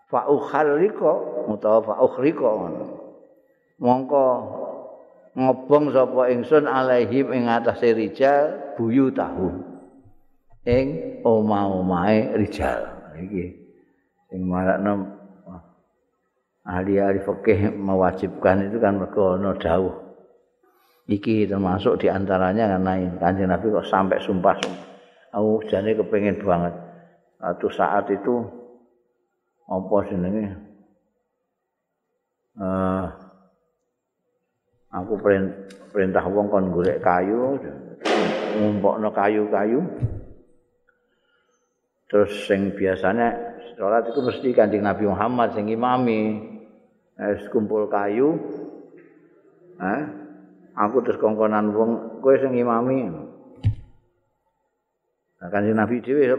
Fa 0.06 0.28
ukharrika 0.30 1.12
utawa 1.50 1.80
fa 1.82 1.94
ukhrika 2.04 2.46
mongko 3.82 4.26
ngobong 5.36 5.90
sapa 5.90 6.22
ingsun 6.30 6.64
alaihim 6.70 7.34
ing 7.34 7.50
atase 7.50 7.92
rijal 7.92 8.76
buyu 8.78 9.10
tahu 9.10 9.65
ing 10.66 10.86
omah-omahe 11.22 12.34
rijal. 12.34 12.82
Iki 13.16 13.44
sing 14.28 14.40
marakno 14.44 15.06
ahli-ahli 16.66 17.22
fikih 17.22 17.72
mewajibkan 17.72 18.66
itu 18.68 18.76
kan 18.82 18.98
mergo 18.98 19.38
ana 19.38 19.54
dawuh. 19.54 19.94
Iki 21.06 21.46
termasuk 21.46 22.02
diantaranya 22.02 22.76
karena 22.76 22.92
kanjeng 23.22 23.46
Nabi 23.46 23.70
kok 23.70 23.86
sampai 23.86 24.18
sumpah 24.18 24.58
aku 25.30 25.62
jane 25.70 25.94
kepengin 25.94 26.42
banget. 26.42 26.74
Satu 27.38 27.70
saat 27.70 28.10
itu 28.10 28.42
apa 29.70 29.96
jenenge? 30.10 30.44
Uh, 32.56 33.06
aku 34.90 35.12
perintah 35.92 36.24
wong 36.26 36.48
kon 36.48 36.72
golek 36.72 37.04
kayu 37.04 37.60
ngumpulno 38.56 39.12
kayu-kayu 39.12 39.84
terus 42.06 42.46
sing 42.46 42.74
biasanya 42.74 43.58
sholat 43.74 44.06
itu 44.08 44.20
mesti 44.22 44.48
kanjeng 44.54 44.86
Nabi 44.86 45.04
Muhammad 45.10 45.52
sing 45.52 45.66
imami. 45.68 46.54
Wis 47.16 47.48
kumpul 47.48 47.88
kayu. 47.88 48.36
Eh 49.80 50.02
aku 50.76 50.96
terus 51.04 51.20
kongkonan 51.20 51.72
wong 51.72 52.20
kowe 52.20 52.36
sing 52.36 52.54
imami. 52.56 53.08
Nah, 55.36 55.48
kanjeng 55.52 55.76
Nabi 55.76 56.00
dhewe 56.00 56.32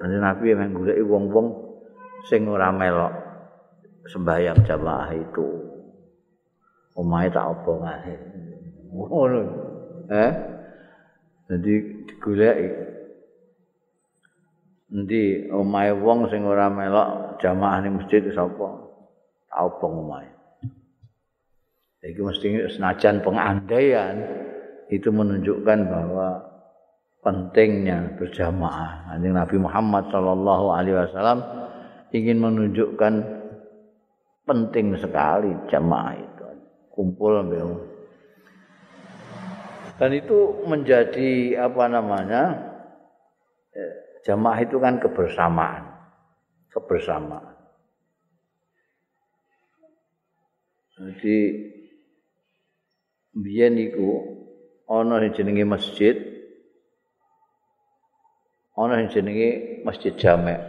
kanjeng 0.00 0.22
Nabi 0.24 0.44
emang 0.52 0.76
golek 0.76 1.00
wong-wong 1.04 1.46
sing 2.28 2.48
ora 2.48 2.72
melok 2.72 3.12
sembahyang 4.08 4.64
jamaah 4.64 5.10
itu. 5.16 5.48
Omahe 6.94 7.28
tak 7.32 7.48
obongane 7.50 8.14
ngono. 8.92 9.42
Eh 10.08 10.32
jadi 11.44 11.74
digoleki 12.08 12.93
endi? 14.94 15.50
Omahe 15.50 15.92
wong 15.98 16.30
sing 16.30 16.46
ora 16.46 16.70
melok 16.70 17.42
jamaah 17.42 17.82
ning 17.82 17.98
masjid 17.98 18.22
sapa? 18.30 18.68
Tak 19.50 19.58
obong 19.58 20.06
omahe. 20.06 20.30
Iki 22.04 22.20
mesti 22.20 22.46
senajan 22.68 23.24
pengandaian 23.24 24.14
itu 24.92 25.08
menunjukkan 25.08 25.78
bahwa 25.88 26.28
pentingnya 27.24 28.20
berjamaah. 28.20 29.16
Nabi 29.16 29.56
Muhammad 29.56 30.12
sallallahu 30.12 30.66
alaihi 30.68 31.00
wasallam 31.00 31.40
ingin 32.12 32.44
menunjukkan 32.44 33.14
penting 34.44 35.00
sekali 35.00 35.56
jamaah 35.72 36.14
itu. 36.20 36.44
Kumpul 36.92 37.40
ambil. 37.40 37.88
Dan 39.96 40.10
itu 40.12 40.38
menjadi 40.68 41.64
apa 41.64 41.84
namanya 41.88 42.42
eh, 43.72 43.94
jamaah 44.24 44.58
itu 44.64 44.80
kan 44.80 44.98
kebersamaan. 44.98 45.84
Kebersamaan. 46.72 47.54
Jadi 50.94 51.38
biyen 53.34 53.74
iku 53.78 54.10
ana 54.86 55.18
sing 55.26 55.34
jenenge 55.34 55.64
masjid 55.66 56.16
ana 58.78 59.02
sing 59.02 59.08
jenenge 59.10 59.82
masjid 59.82 60.14
jamek. 60.14 60.62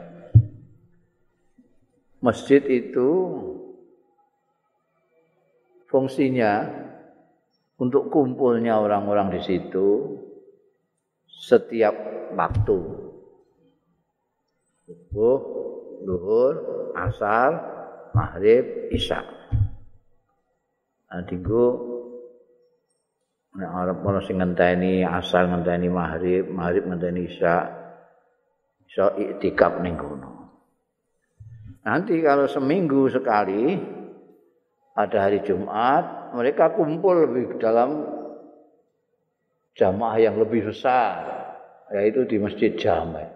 Masjid 2.25 2.61
itu 2.65 3.09
fungsinya 5.85 6.73
untuk 7.77 8.09
kumpulnya 8.09 8.81
orang-orang 8.81 9.37
di 9.37 9.41
situ 9.45 10.17
setiap 11.29 11.93
waktu. 12.33 13.04
Subuh, 14.85 15.39
luhur, 16.05 16.53
asar, 16.93 17.51
maghrib, 18.13 18.93
isya. 18.93 19.25
Nah, 21.09 21.25
tinggu 21.25 21.65
nek 23.57 23.71
arep 23.71 23.97
ana 24.05 24.21
sing 24.21 24.37
ngenteni 24.37 25.01
asar 25.01 25.49
ngenteni 25.49 25.89
maghrib, 25.89 26.45
maghrib 26.53 26.85
ngenteni 26.85 27.25
isya. 27.25 27.55
Iso 28.85 29.17
iktikaf 29.17 29.81
ning 29.81 29.97
kono. 29.97 30.31
Nanti 31.81 32.21
kalau 32.21 32.45
seminggu 32.45 33.09
sekali 33.09 33.77
pada 34.93 35.17
hari 35.27 35.41
Jumat 35.41 36.33
mereka 36.37 36.73
kumpul 36.77 37.25
lebih 37.25 37.57
dalam 37.57 38.05
jamaah 39.75 40.17
yang 40.17 40.39
lebih 40.39 40.69
besar 40.71 41.25
yaitu 41.93 42.25
di 42.25 42.37
Masjid 42.41 42.73
Jami. 42.73 43.34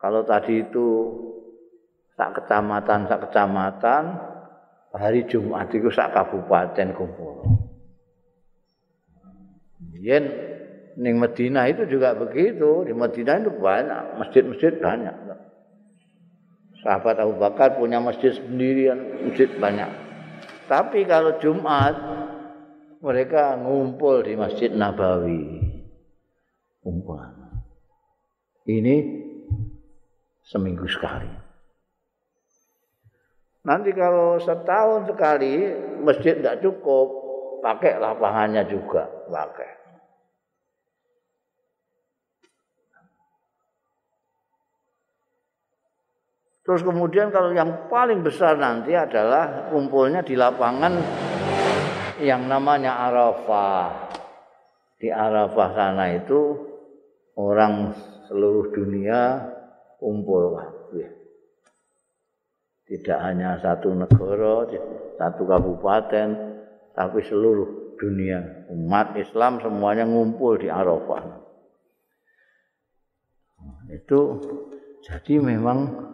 Kalau 0.00 0.24
tadi 0.24 0.64
itu 0.64 0.88
sak 2.16 2.40
kecamatan 2.40 3.04
sak 3.04 3.28
kecamatan 3.28 4.16
hari 4.96 5.28
Jumat 5.28 5.68
itu 5.70 5.92
sak 5.92 6.16
kabupaten 6.16 6.96
kumpul. 6.96 7.44
Yen 10.00 10.24
ning 10.96 11.20
Madinah 11.20 11.68
itu 11.68 11.84
juga 11.84 12.16
begitu, 12.16 12.88
di 12.88 12.96
Madinah 12.96 13.44
itu 13.44 13.52
banyak 13.52 14.02
masjid-masjid 14.16 14.72
banyak. 14.80 15.16
Sahabat 16.80 17.20
Abu 17.20 17.36
Bakar 17.36 17.76
punya 17.76 18.00
masjid 18.00 18.32
sendirian, 18.32 19.28
masjid 19.28 19.52
banyak. 19.60 19.92
Tapi 20.64 21.04
kalau 21.04 21.36
Jumat 21.36 21.92
mereka 23.04 23.60
ngumpul 23.60 24.24
di 24.24 24.32
Masjid 24.36 24.72
Nabawi. 24.72 25.60
Kumpulan. 26.80 27.36
Ini 28.64 29.19
seminggu 30.50 30.90
sekali. 30.90 31.30
Nanti 33.62 33.94
kalau 33.94 34.42
setahun 34.42 35.06
sekali 35.06 35.70
masjid 36.02 36.34
tidak 36.34 36.58
cukup, 36.58 37.06
pakai 37.62 38.02
lapangannya 38.02 38.66
juga, 38.66 39.06
pakai. 39.30 39.78
Terus 46.66 46.82
kemudian 46.86 47.30
kalau 47.30 47.54
yang 47.54 47.90
paling 47.90 48.22
besar 48.22 48.58
nanti 48.58 48.94
adalah 48.94 49.70
kumpulnya 49.70 50.22
di 50.22 50.34
lapangan 50.38 50.92
yang 52.22 52.46
namanya 52.46 53.10
Arafah. 53.10 54.12
Di 55.00 55.08
Arafah 55.08 55.68
sana 55.72 56.14
itu 56.14 56.54
orang 57.34 57.96
seluruh 58.28 58.70
dunia 58.70 59.40
kumpul. 60.00 60.56
Tidak 62.90 63.18
hanya 63.22 63.60
satu 63.62 63.94
negara, 63.94 64.66
satu 65.14 65.46
kabupaten, 65.46 66.28
tapi 66.90 67.22
seluruh 67.22 67.94
dunia. 68.00 68.66
Umat 68.72 69.14
Islam 69.14 69.62
semuanya 69.62 70.08
ngumpul 70.08 70.58
di 70.58 70.66
Arafah. 70.66 71.22
Itu 73.92 74.40
jadi 75.06 75.38
memang 75.38 76.10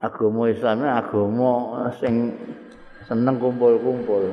agama 0.00 0.48
Islam 0.48 0.88
agama 0.88 1.52
sing 2.00 2.32
seneng 3.04 3.36
kumpul-kumpul. 3.36 4.32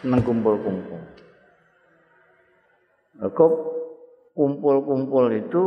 Seneng 0.00 0.20
kumpul-kumpul. 0.24 1.00
Kok 3.22 3.52
kumpul-kumpul 4.32 5.28
itu 5.32 5.62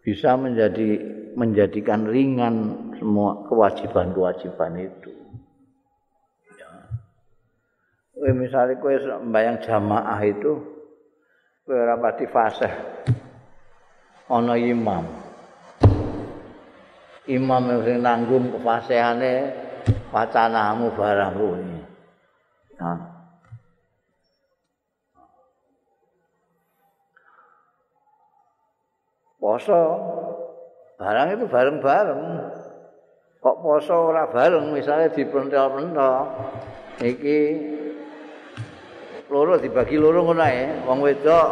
bisa 0.00 0.36
menjadi 0.36 1.00
menjadikan 1.36 2.08
ringan 2.08 2.54
semua 2.98 3.46
kewajiban-kewajiban 3.46 4.72
itu. 4.80 5.12
Ya. 6.58 8.32
misalnya 8.34 8.80
kue 8.82 8.98
bayang 9.30 9.62
jamaah 9.62 10.20
itu, 10.24 10.58
kue 11.64 11.78
rapati 11.78 12.26
fasih, 12.28 12.72
ono 14.28 14.56
imam. 14.58 15.04
imam 17.30 17.62
sing 17.86 18.02
nanggung 18.02 18.50
kefasihane 18.58 19.54
wacanamu 20.10 20.90
barang 20.98 21.32
kuwi. 21.38 21.78
Nah. 22.82 23.09
Poso 29.40 29.80
barang 31.00 31.28
itu 31.32 31.48
bareng-bareng. 31.48 32.22
Kok 33.40 33.56
poso 33.64 34.12
ora 34.12 34.28
bareng 34.28 34.76
misalnya 34.76 35.08
dipentel-pentel. 35.16 36.14
Iki 37.00 37.38
loro 39.32 39.56
dibagi 39.56 39.96
loro 39.96 40.28
ngono 40.28 40.44
ae. 40.44 40.84
Wong 40.84 41.00
wedok 41.00 41.48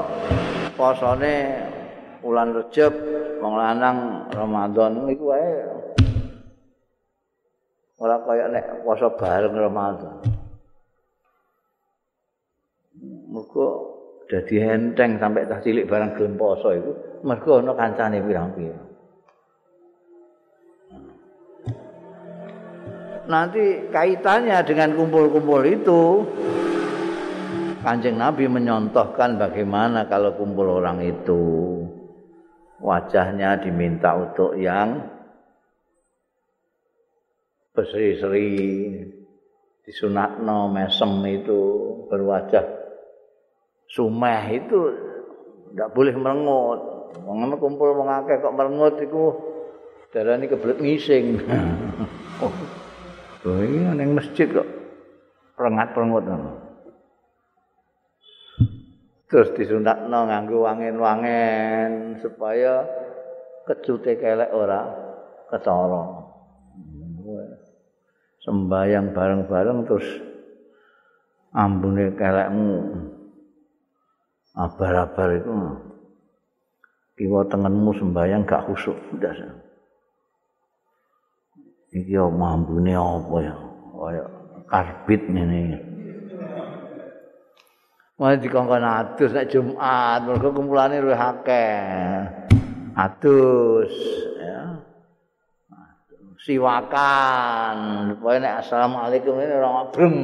posone 0.77 1.35
bulan 2.21 2.53
Rejab 2.53 2.93
wong 3.41 3.55
lanang 3.57 4.29
Ramadan 4.37 5.09
iku 5.09 5.33
wae 5.33 5.49
ora 7.99 8.21
kaya 8.23 8.47
nek 8.53 8.85
puasa 8.85 9.09
bareng 9.17 9.57
Ramadan. 9.57 10.15
Mergo 13.33 13.98
dadi 14.29 14.61
enteng 14.61 15.17
sampai 15.17 15.49
tak 15.49 15.65
cilik 15.65 15.89
barang 15.89 16.13
gelem 16.15 16.37
poso 16.37 16.69
iku 16.77 16.93
mergo 17.25 17.65
ana 17.65 17.73
kancane 17.73 18.21
pirang-pirang. 18.21 18.87
Nanti 23.29 23.93
kaitannya 23.93 24.57
dengan 24.65 24.97
kumpul-kumpul 24.97 25.61
itu 25.69 26.25
Kanjeng 27.85 28.17
Nabi 28.17 28.51
menyontohkan 28.51 29.37
bagaimana 29.37 30.09
kalau 30.09 30.37
kumpul 30.37 30.81
orang 30.81 31.05
itu 31.05 31.45
wajahnya 32.81 33.61
diminta 33.61 34.17
untuk 34.17 34.57
yang 34.57 35.09
berseri-seri 37.77 38.51
disunatno 39.87 40.69
mesem 40.73 41.23
itu 41.29 41.61
berwajah 42.11 42.78
sumeh 43.89 44.61
itu 44.61 44.79
ndak 45.75 45.93
boleh 45.97 46.15
merengut. 46.15 46.81
Wong 47.25 47.49
kumpul 47.57 47.97
wong 47.97 48.09
akeh 48.09 48.39
kok 48.39 48.55
merengut 48.55 49.01
iku 49.01 49.33
darani 50.13 50.47
kebelet 50.47 50.79
ngising. 50.79 51.41
oh. 52.45 52.53
Oh 53.49 53.63
iya 53.65 53.97
ning 53.97 54.13
masjid 54.13 54.45
kok 54.51 54.69
rengat-rengut 55.57 56.25
Terus 59.29 59.53
disuntakno 59.57 60.25
nganggo 60.25 60.65
wangen-wangen 60.65 62.17
supaya 62.25 62.85
kecute 63.69 64.17
kelek 64.17 64.53
ora 64.53 64.89
ketara. 65.53 66.05
Sembayang 68.41 69.13
bareng-bareng 69.13 69.85
terus 69.85 70.09
ambune 71.53 72.17
kelekmu 72.17 72.73
abar-abar 74.59 75.39
itu 75.39 75.55
kiwa 77.15 77.47
tengenmu 77.47 77.95
sembayang 77.95 78.43
gak 78.43 78.67
khusuk 78.67 78.99
udah 79.15 79.35
iki 81.95 82.11
yo 82.11 82.27
mambune 82.29 82.99
apa 82.99 83.37
ya 83.39 83.55
kaya 83.95 84.25
karbit 84.67 85.23
ngene 85.31 85.87
Wah 88.19 88.35
dikongkon 88.35 88.83
adus 88.83 89.31
nek 89.31 89.47
Jumat, 89.47 90.27
mergo 90.27 90.51
kumpulane 90.51 90.99
luwih 90.99 91.15
akeh. 91.15 92.27
Adus 92.99 93.95
ya. 94.43 94.83
Siwakan. 96.43 97.77
Pokoke 98.19 98.43
nek 98.43 98.67
asalamualaikum 98.67 99.39
ini 99.39 99.55
ora 99.55 99.87
brem. 99.95 100.17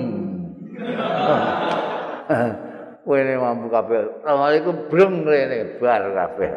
Kowe 3.05 3.21
ne 3.21 3.37
mampu 3.37 3.69
kabeh. 3.69 4.25
Assalamualaikum 4.25 4.75
breng 4.89 5.29
rene 5.29 5.77
bar 5.77 6.03
kabeh. 6.09 6.51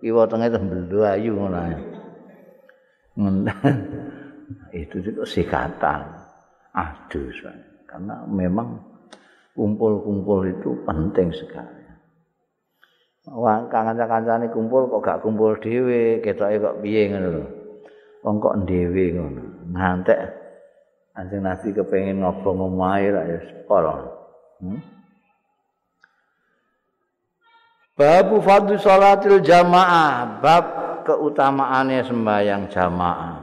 Kiwa 0.00 0.24
tenge 0.24 0.48
teh 0.48 0.60
mblayu 0.60 1.32
ngono 1.36 1.58
ae. 1.60 1.76
Itu 4.74 4.98
itu 4.98 5.22
sikatan. 5.22 6.02
Aduh, 6.74 7.30
karena 7.86 8.26
memang 8.26 8.74
kumpul-kumpul 9.54 10.50
itu 10.50 10.74
penting 10.82 11.30
sekali. 11.30 11.86
Wong 13.30 13.70
kanca-kancane 13.70 14.50
kumpul 14.50 14.90
kok 14.90 15.00
gak 15.00 15.20
kumpul 15.22 15.54
dhewe, 15.62 16.18
ketoke 16.20 16.58
kok 16.58 16.78
piye 16.82 17.08
ngono 17.08 17.28
lho. 17.38 17.44
Wong 18.26 18.36
kok 18.42 18.66
dhewe 18.66 19.14
ngono. 19.14 19.42
Ngantek 19.70 20.18
Anjing 21.14 21.46
Nabi 21.46 21.70
kepengin 21.70 22.26
ngobong 22.26 22.74
omahe 22.74 23.14
ra 23.14 23.22
ya 23.22 23.38
separa. 23.46 24.02
Hmm? 24.58 24.82
Babu 27.94 28.42
fadlu 28.42 28.74
salatil 28.74 29.38
jamaah, 29.38 30.42
bab 30.42 30.64
keutamaannya 31.06 32.02
sembahyang 32.02 32.66
jamaah. 32.66 33.38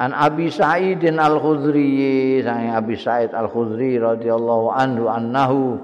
An 0.00 0.12
Abi 0.16 0.48
Sa'id 0.48 1.04
Al-Khudri, 1.04 2.40
sang 2.40 2.72
Abi 2.72 2.96
Sa'id 2.96 3.36
Al-Khudri 3.36 4.00
radhiyallahu 4.00 4.66
anhu 4.72 5.08
annahu 5.12 5.76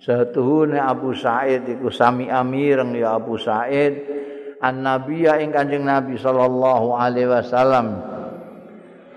satuhune 0.00 0.80
Abu 0.80 1.12
Sa'id 1.12 1.68
iku 1.68 1.92
sami 1.92 2.30
amireng 2.30 2.94
ya 2.96 3.18
Abu 3.18 3.36
Sa'id 3.36 3.98
an 4.62 4.84
Nabiya 4.84 5.42
ing 5.42 5.50
Kanjeng 5.50 5.84
Nabi 5.84 6.16
sallallahu 6.18 6.94
alaihi 6.94 7.30
wasallam 7.30 7.98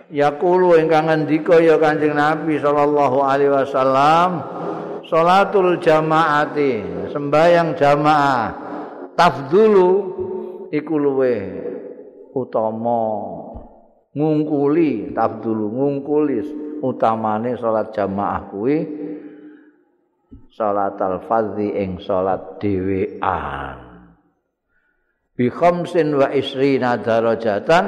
yaqulu 0.10 0.78
ingkang 0.78 1.08
ngendika 1.08 1.62
ya 1.62 1.78
Kanjeng 1.78 2.18
Nabi 2.18 2.58
sallallahu 2.58 3.18
alaihi 3.22 3.54
wasallam 3.54 4.42
salatul 5.12 5.76
jamaati 5.84 6.72
sembayang 7.12 7.76
jamaah. 7.76 8.44
Tafdulu 9.20 9.90
iku 10.72 10.96
luwe 10.96 11.36
utama. 12.32 13.04
Ngungkuli 14.12 15.16
tafdulu 15.16 15.72
ngungkuli 15.72 16.40
utamane 16.80 17.60
salat 17.60 17.92
jamaah 17.92 18.42
kuwi. 18.48 18.78
Salat 20.52 20.96
al-fardhi 21.00 21.76
ing 21.76 22.00
salat 22.00 22.60
dhewean. 22.60 23.76
Bi 25.36 25.48
khamsin 25.48 26.16
wa 26.16 26.28
isrina 26.32 27.00
darajatan 27.00 27.84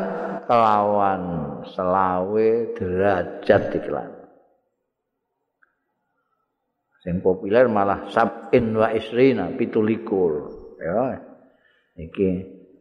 kelawan 0.48 1.24
selawe 1.72 2.50
derajat 2.76 3.64
iklan 3.84 4.13
sing 7.04 7.20
populer 7.20 7.68
malah 7.68 8.08
sabin 8.08 8.72
wa 8.80 8.88
isrina 8.96 9.52
pitulikur. 9.52 10.48
Ya. 10.80 11.20
Iki 12.00 12.30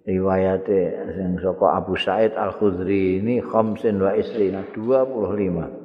riwayate 0.06 0.80
sing 1.18 1.42
saka 1.42 1.82
Abu 1.82 1.98
Said 1.98 2.38
Al 2.38 2.54
Khudri 2.54 3.18
ini 3.18 3.42
khamsin 3.42 3.98
wa 3.98 4.14
isrina 4.14 4.62
25 4.70 5.82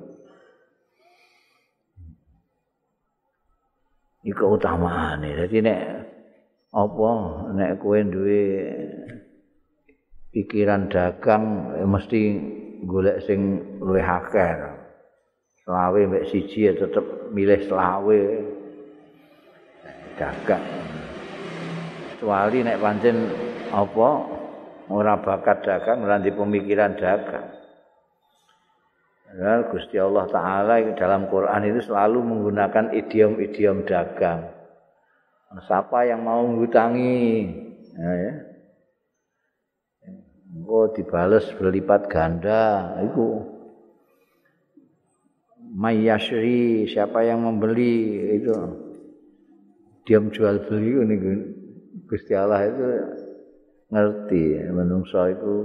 iku 4.27 4.59
utamaane 4.59 5.39
dadi 5.39 5.59
nek 5.63 5.81
apa 6.75 7.11
nek 7.55 7.79
kowe 7.79 7.95
duwe 7.95 8.43
pikiran 10.35 10.91
dagang 10.91 11.71
mesti 11.87 12.21
golek 12.83 13.23
sing 13.23 13.39
luwih 13.79 14.03
akeh 14.03 14.51
selawe 15.67 16.01
mek 16.07 16.31
siji 16.31 16.71
ya 16.71 16.73
tetep 16.79 17.03
milih 17.35 17.67
selawe 17.67 18.21
dagang 20.15 20.63
kecuali 22.15 22.63
nek 22.63 22.79
pancen 22.79 23.29
apa 23.75 24.09
ora 24.87 25.19
bakat 25.19 25.67
dagang 25.67 26.07
ora 26.07 26.17
pemikiran 26.23 26.95
dagang. 26.95 27.51
Ya, 29.27 29.59
Gusti 29.67 29.99
Allah 29.99 30.23
Ta'ala 30.31 30.79
dalam 30.95 31.27
Quran 31.27 31.67
itu 31.67 31.91
selalu 31.91 32.23
menggunakan 32.23 32.95
idiom-idiom 32.95 33.83
dagang. 33.83 34.55
Siapa 35.67 36.07
yang 36.07 36.23
mau 36.23 36.47
menghutangi, 36.47 37.43
ya, 37.91 38.11
ya. 38.23 38.33
Oh, 40.63 40.87
dibales 40.95 41.43
berlipat 41.59 42.07
ganda, 42.07 42.95
itu 43.03 43.43
mayashri 45.77 46.89
siapa 46.89 47.21
yang 47.21 47.45
membeli 47.45 48.17
itu. 48.41 48.53
Diam 50.07 50.33
jual 50.33 50.65
beli 50.65 51.03
ini 51.03 51.15
Gusti 52.07 52.31
Allah 52.31 52.63
itu 52.63 52.85
ngerti 53.91 54.71
menungso 54.71 55.19
iku 55.27 55.55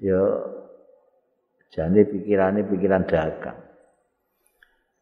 ya 0.00 0.20
jane 1.70 2.02
pikirane 2.02 2.64
pikiran 2.66 3.04
dagang. 3.04 3.60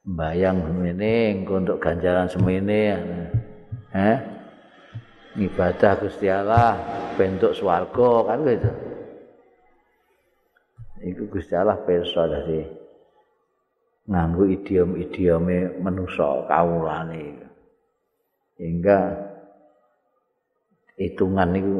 Bayang 0.02 0.66
semene 0.66 1.46
untuk 1.46 1.78
ganjaran 1.78 2.26
semene 2.26 2.80
eh? 3.94 4.18
Ibadah 5.38 5.92
Gusti 6.02 6.26
Allah 6.26 6.74
bentuk 7.14 7.54
swarga 7.54 8.34
kan 8.34 8.42
gitu. 8.42 8.70
Iku 11.06 11.22
Gusti 11.30 11.54
Allah 11.54 11.78
pirsa 11.86 12.26
dari 12.26 12.79
nganggo 14.10 14.42
idiom-idiome 14.50 15.78
menungso 15.78 16.50
kawulane. 16.50 17.38
Hingga 18.58 18.98
hitungan 20.98 21.54
itu 21.56 21.74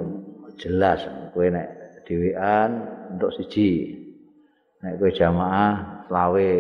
jelas 0.57 1.05
kowe 1.35 1.45
nek 1.51 1.69
dhewean 2.09 2.71
untuk 3.13 3.35
siji 3.37 3.99
nek 4.81 4.97
kowe 4.97 5.11
jamaah 5.13 6.07
selawe 6.09 6.51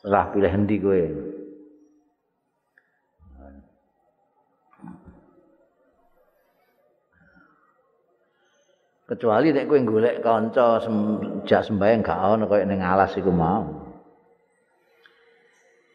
serah 0.00 0.24
pilih 0.32 0.52
endi 0.54 0.76
kowe 0.80 1.02
kecuali 9.04 9.52
nek 9.52 9.68
kowe 9.68 9.80
golek 9.84 10.24
kanca 10.24 10.80
sejak 10.80 11.60
sembahyang 11.60 12.00
gak 12.00 12.18
ono 12.24 12.44
koyo 12.48 12.64
ning 12.64 12.80
alas 12.80 13.12
iku 13.16 13.28
mau. 13.28 13.84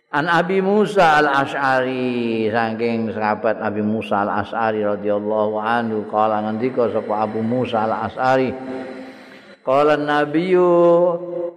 An 0.10 0.26
Abi 0.26 0.58
Musa 0.58 1.22
Al-Asy'ari 1.22 2.50
saking 2.50 3.14
sahabat 3.14 3.62
Abi 3.62 3.86
Musa 3.86 4.26
Al-Asy'ari 4.26 4.82
radhiyallahu 4.82 5.62
anhu 5.62 6.10
kala 6.10 6.50
ngendika 6.50 6.90
sapa 6.90 7.30
Abu 7.30 7.46
Musa 7.46 7.86
Al-Asy'ari 7.86 8.50
Kala 9.62 10.02
Nabiyu 10.02 10.66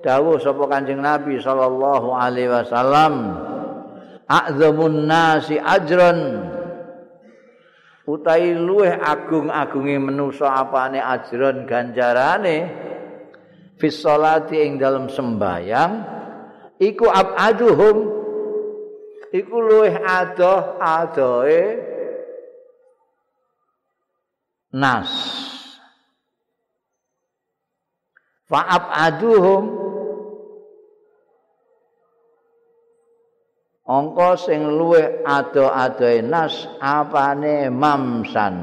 dawuh 0.05 0.37
sapa 0.37 0.69
Kanjeng 0.69 1.01
Nabi 1.01 1.41
sallallahu 1.41 2.13
alaihi 2.13 2.53
wasallam 2.53 3.41
A'zamun 4.29 5.09
nasi 5.09 5.57
ajran 5.57 6.45
utai 8.07 8.51
luweh 8.55 8.99
agung-agunge 8.99 9.97
manusa 10.03 10.51
apane 10.51 10.99
ajran 10.99 11.67
ganjarane 11.71 12.59
fis 13.79 14.03
salati 14.03 14.59
ing 14.59 14.79
dalam 14.79 15.07
sembayang 15.07 15.93
iku 16.83 17.07
abaduhum 17.07 17.97
iku 19.31 19.57
luwih 19.59 19.95
adoh 20.03 20.83
adohe 20.83 21.63
nas 24.75 25.11
fa'ab 28.51 28.85
aduhum 28.91 29.82
angka 33.93 34.41
sing 34.41 34.65
luwih 34.65 35.21
adoh-adohe 35.29 36.25
nas 36.25 36.65
apane 36.81 37.69
mamsan 37.69 38.55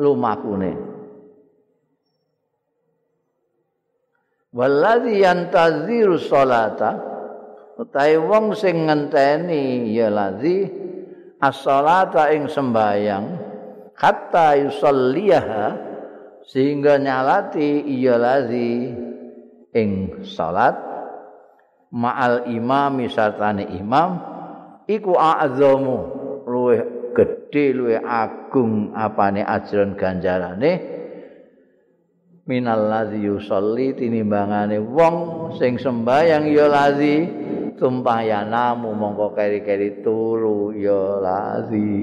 lumakune. 0.00 0.72
Walladzi 4.48 5.20
yantaziru 5.20 6.16
sholata 6.16 6.96
utahe 7.76 8.16
wong 8.16 8.56
sing 8.56 8.88
ngenteni 8.88 9.92
ya 9.92 10.08
ladzi 10.08 10.64
as-salata 11.36 12.32
ing 12.32 12.48
sembayang 12.48 13.26
hatta 13.92 14.56
yusalliha 14.56 15.64
sehingga 16.48 16.96
nyalati 16.96 17.84
ya 17.92 18.16
ladzi 18.16 18.88
ing 19.76 19.90
salat 20.24 20.74
ma'al 21.92 22.48
imami 22.48 23.12
sartane 23.12 23.68
imam 23.76 24.37
iku 24.88 25.12
a'zamu. 25.14 25.98
Luwih 26.48 27.12
gedhe 27.12 27.76
luwih 27.76 28.00
agung 28.00 28.96
apane 28.96 29.44
ajron 29.44 29.94
ganjarane. 29.94 30.96
Minal 32.48 32.88
ladzi 32.88 33.20
yusalli 33.20 33.92
tinimbangane 33.92 34.80
wong 34.80 35.16
sing 35.60 35.76
sembayang 35.76 36.48
ya 36.48 36.66
ladzi. 36.66 37.16
Tumpayanamu 37.78 38.90
mongko 38.90 39.38
keri-keri 39.38 40.02
turu 40.02 40.74
ya 40.74 41.22
lazi 41.22 41.94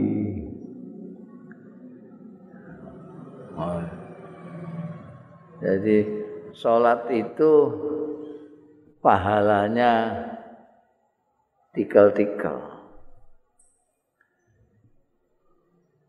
oh. 3.60 3.84
jadi 5.60 5.98
sholat 6.56 7.12
itu 7.12 7.54
pahalanya 9.00 9.91
tikal-tikal 11.76 12.75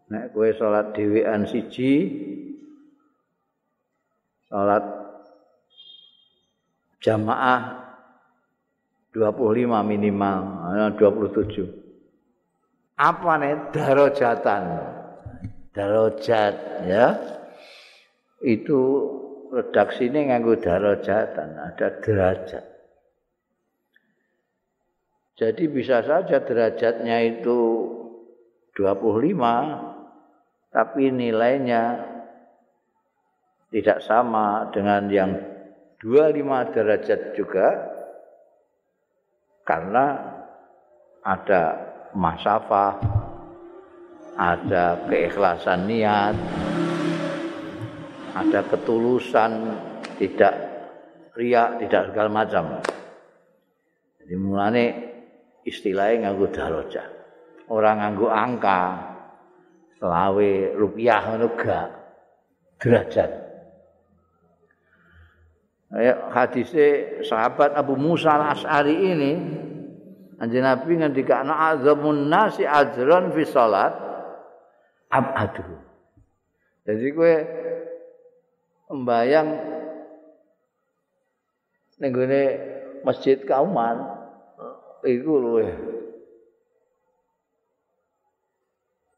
Nek 0.07 0.31
kowe 0.31 0.47
salat 0.55 0.95
dhewean 0.95 1.51
siji 1.51 2.15
salat 4.47 4.87
jamaah 7.03 7.87
25 9.17 9.65
minimal, 9.89 10.41
27. 11.01 11.65
Apa 13.01 13.33
nih 13.41 13.73
darajatan? 13.73 14.63
Darajat 15.73 16.55
ya. 16.85 17.17
Itu 18.45 18.81
redaksi 19.49 20.13
ini 20.13 20.29
nganggo 20.29 20.61
darajatan, 20.61 21.49
ada 21.57 21.89
derajat. 22.05 22.65
Jadi 25.37 25.65
bisa 25.69 26.05
saja 26.05 26.41
derajatnya 26.45 27.17
itu 27.25 27.89
25 28.77 29.96
tapi 30.77 31.09
nilainya 31.09 32.05
tidak 33.73 34.05
sama 34.05 34.69
dengan 34.69 35.09
yang 35.09 35.33
25 36.05 36.77
derajat 36.77 37.21
juga 37.33 37.69
karena 39.65 40.37
ada 41.25 41.63
masafah, 42.13 43.01
ada 44.37 45.01
keikhlasan 45.09 45.89
niat, 45.89 46.37
ada 48.37 48.61
ketulusan, 48.69 49.81
tidak 50.21 50.55
riak, 51.41 51.81
tidak 51.81 52.13
segala 52.13 52.29
macam. 52.29 52.85
Jadi 54.21 54.35
mulane 54.37 54.85
istilahnya 55.65 56.29
nganggo 56.29 56.53
darajat. 56.53 57.09
Orang 57.73 58.05
nganggo 58.05 58.29
angka, 58.29 59.16
selawe 59.97 60.51
rupiah 60.77 61.21
ngono 61.25 61.49
gak 61.57 61.89
derajat. 62.83 63.31
Ya, 65.97 66.29
hadisnya 66.35 67.23
sahabat 67.25 67.73
Abu 67.73 67.95
Musa 67.95 68.35
al-As'ari 68.35 68.97
ini 69.07 69.33
Anjir 70.37 70.61
Nabi 70.61 71.01
ngendikana 71.01 71.73
azamun 71.73 72.29
nasi 72.29 72.69
ajran 72.69 73.33
fi 73.33 73.49
salat 73.49 73.97
abadu. 75.09 75.65
Jadi 76.85 77.07
gue 77.09 77.35
membayang 78.93 79.49
ning 81.97 82.13
masjid 83.01 83.41
kauman 83.49 83.97
iku 85.01 85.33
luwe 85.41 85.69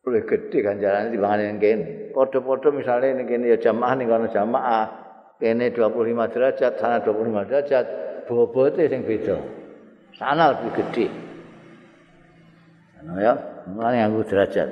luwe 0.08 0.24
gede 0.24 0.58
ganjaran 0.64 1.12
di 1.12 1.18
bangunan 1.20 1.60
kene. 1.60 2.10
Padha-padha 2.16 2.68
misale 2.72 3.14
ning 3.14 3.28
kene 3.28 3.52
ya 3.52 3.58
jamaah 3.60 3.92
ning 3.94 4.08
kono 4.08 4.26
jamaah 4.32 4.84
kene 5.38 5.70
25 5.70 6.34
derajat, 6.34 6.72
sana 6.80 6.98
25 7.04 7.48
derajat, 7.48 7.86
bobote 8.26 8.88
sing 8.90 9.06
beda. 9.06 9.36
Sana 10.18 10.56
lebih 10.56 10.72
gede. 10.82 11.06
Ana 12.98 13.12
ya, 13.22 13.34
mulane 13.70 13.96
nganggo 14.02 14.22
derajat. 14.26 14.68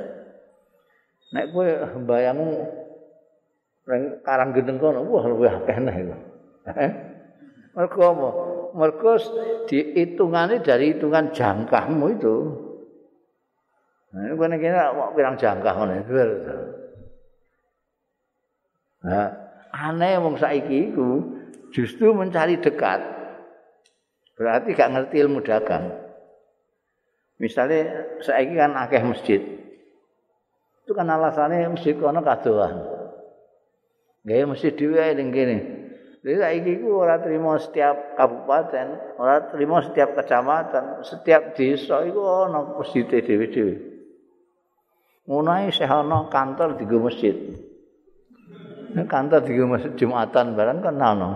Nek 1.31 1.45
kowe 1.55 1.69
mbayangmu 2.03 2.51
ning 3.87 4.03
karang 4.27 4.51
gendeng 4.51 4.83
kono, 4.83 5.07
wah 5.07 5.25
luwih 5.29 5.53
akeh 5.53 5.79
nek 5.79 5.97
iku. 6.03 6.17
Mergo 7.77 8.01
apa? 8.03 8.29
Mergo 8.75 9.13
dihitungane 9.71 10.65
dari 10.65 10.97
hitungan 10.97 11.31
jangkahmu 11.31 12.07
itu. 12.19 12.66
Nah, 14.17 14.33
ini 14.33 14.35
kene 14.41 14.57
kene 14.57 14.81
kok 14.81 15.13
pirang 15.13 15.37
jangkah 15.37 15.77
ngono. 15.77 15.93
Nah, 19.05 19.29
aneh 19.77 20.17
wong 20.17 20.41
saiki 20.41 20.89
iku 20.89 21.21
justru 21.69 22.17
mencari 22.17 22.57
dekat. 22.57 23.05
Berarti 24.41 24.73
gak 24.73 24.93
ngerti 24.97 25.21
ilmu 25.21 25.45
dagang. 25.45 25.93
Misalnya 27.37 28.09
saiki 28.25 28.57
kan 28.57 28.73
akeh 28.73 29.05
masjid. 29.05 29.41
Itu 30.81 30.97
kan 30.97 31.13
alasannya 31.13 31.77
masjid 31.77 31.93
kono 32.01 32.25
kadoan. 32.25 32.89
Gaya 34.25 34.49
masjid 34.49 34.73
dhewe 34.73 35.13
ning 35.13 35.29
kene. 35.29 35.59
Jadi 36.25 36.37
saiki 36.41 36.71
iku 36.81 37.05
ora 37.05 37.21
trimo 37.21 37.53
setiap 37.61 38.17
kabupaten, 38.17 39.21
ora 39.21 39.45
trimo 39.53 39.77
setiap 39.85 40.17
kecamatan, 40.17 41.05
setiap 41.05 41.53
desa 41.53 42.01
iku 42.09 42.49
ana 42.49 42.81
masjid 42.81 43.05
dhewe-dhewe. 43.05 43.96
Ae 45.27 45.75
sehono 45.75 46.31
kantor 46.31 46.79
digo 46.79 47.03
masjid. 47.03 47.35
kantor 48.97 49.45
di 49.45 49.53
masjid 49.61 49.93
Jumatan 49.99 50.57
barang 50.57 50.79
kan 50.81 50.97
ana. 50.97 51.31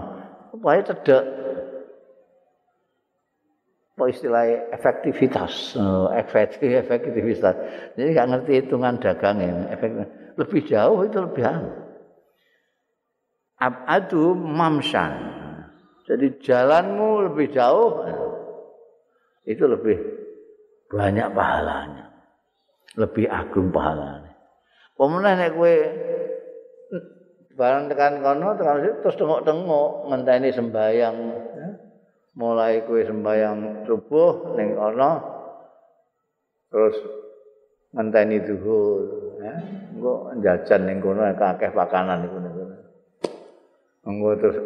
Upaya 0.55 0.81
cedek. 0.87 1.24
Apa 4.00 4.09
istilahnya 4.09 4.72
efektivitas, 4.72 5.76
oh, 5.76 6.09
efektif, 6.09 6.72
efektivitas. 6.72 7.53
Jadi 8.00 8.16
nggak 8.16 8.29
ngerti 8.33 8.50
hitungan 8.57 8.96
dagangnya, 8.96 9.68
efek 9.76 9.92
lebih 10.40 10.64
jauh 10.64 11.05
itu 11.05 11.20
lebih 11.20 11.44
anu. 11.44 11.68
Abadu 13.61 14.33
mamsan. 14.33 15.12
Jadi 16.09 16.33
jalanmu 16.40 17.29
lebih 17.29 17.52
jauh, 17.52 18.08
itu 19.44 19.69
lebih 19.69 20.00
banyak 20.88 21.37
pahalanya, 21.37 22.10
lebih 22.98 23.30
agung 23.30 23.70
pahalanya. 23.70 24.34
Pemenang 24.98 25.36
nek 25.38 25.52
kue 25.54 25.74
barang 27.54 27.92
tekan 27.92 28.24
kono 28.24 28.56
tekan 28.56 28.84
terus 29.04 29.16
tengok-tengok 29.16 30.10
ngenteni 30.10 30.48
sembayang 30.50 31.16
mulai 32.36 32.82
kue 32.88 33.04
sembayang 33.04 33.84
subuh 33.86 34.56
ning 34.58 34.74
kono 34.74 35.10
terus 36.68 36.96
ngenteni 37.94 38.36
zuhur 38.44 39.00
ya. 39.38 39.54
Engko 39.94 40.14
jajan 40.42 40.80
ning 40.88 40.98
kono 41.00 41.22
akeh 41.24 41.70
pakanan 41.72 42.26
iku 42.26 42.36
ning 42.42 42.52
kono. 42.52 42.76
Engko 44.08 44.28
terus 44.40 44.58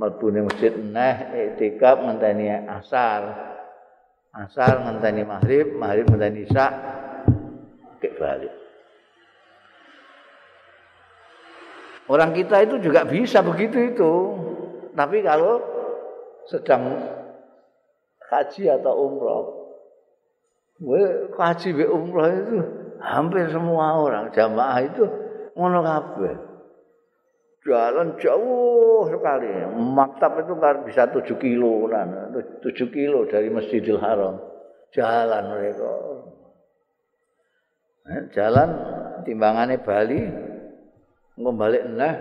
mlebu 0.00 0.26
ning 0.32 0.42
masjid 0.48 0.72
neh 0.74 1.16
itikaf 1.52 2.00
ngenteni 2.00 2.50
asar. 2.66 3.22
Asar 4.32 4.80
ngenteni 4.88 5.28
maghrib 5.28 5.76
maghrib 5.76 6.08
ngenteni 6.08 6.48
isya 6.48 6.66
balik 8.18 8.62
Orang 12.10 12.34
kita 12.34 12.66
itu 12.66 12.82
juga 12.82 13.06
bisa 13.06 13.40
begitu 13.40 13.94
itu. 13.94 14.12
Tapi 14.92 15.22
kalau 15.22 15.62
sedang 16.50 16.98
haji 18.28 18.68
atau 18.68 18.94
umroh, 19.06 19.44
kaji 21.32 21.68
be 21.72 21.86
umroh 21.86 22.26
itu 22.28 22.58
hampir 22.98 23.48
semua 23.48 23.96
orang 23.96 24.28
jamaah 24.34 24.82
itu 24.82 25.04
ngono 25.54 25.80
kabeh. 25.80 26.34
Jalan 27.62 28.18
jauh 28.18 29.06
sekali. 29.06 29.46
Maktab 29.78 30.42
itu 30.42 30.58
kan 30.58 30.82
bisa 30.82 31.06
7 31.06 31.22
kilo 31.38 31.86
kan. 31.86 32.34
7 32.34 32.66
kilo 32.90 33.22
dari 33.30 33.54
Masjidil 33.54 34.02
Haram. 34.02 34.42
Jalan 34.90 35.46
mereka. 35.46 35.94
Eh, 38.02 38.22
jalan 38.34 38.70
timbangannya 39.22 39.78
Bali 39.78 40.20
ngembalik 41.38 41.86
nah 41.94 42.18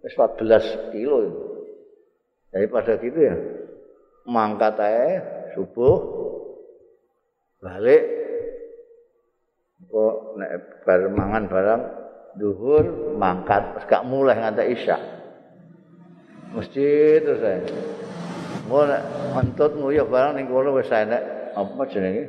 14 0.00 0.96
kilo 0.96 1.18
daripada 2.48 2.96
gitu 2.96 3.20
ya 3.20 3.36
mangkat 4.24 4.80
aja 4.80 5.20
subuh 5.52 6.00
balik 7.60 8.02
kok 9.84 10.14
nek 10.40 10.52
bar 10.88 11.00
mangan 11.12 11.44
barang 11.44 11.82
duhur 12.40 12.84
mangkat 13.20 13.84
gak 13.88 14.04
mulai 14.08 14.40
nganti 14.40 14.64
isya. 14.76 14.96
Mesti 16.56 16.86
terus 17.20 17.40
saya 17.44 17.60
mau 18.64 18.88
nek 18.88 19.04
barang 20.08 20.32
ning 20.36 20.48
kono 20.48 20.72
wis 20.72 20.88
enak 20.88 21.52
apa 21.52 21.82
jenenge? 21.92 22.24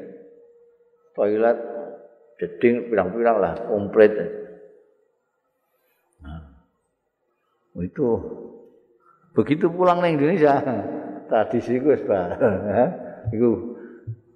Toilet 1.15 1.77
jeding 2.38 2.94
pirang-pirang 2.94 3.38
lah 3.42 3.54
komplit 3.66 4.14
nah, 6.22 6.42
itu 7.82 8.08
begitu 9.34 9.70
pulang 9.70 10.02
ke 10.02 10.14
Indonesia 10.14 10.62
tradisi 11.30 11.78
gue 11.78 11.96
sebar 11.98 12.38
itu 13.36 13.78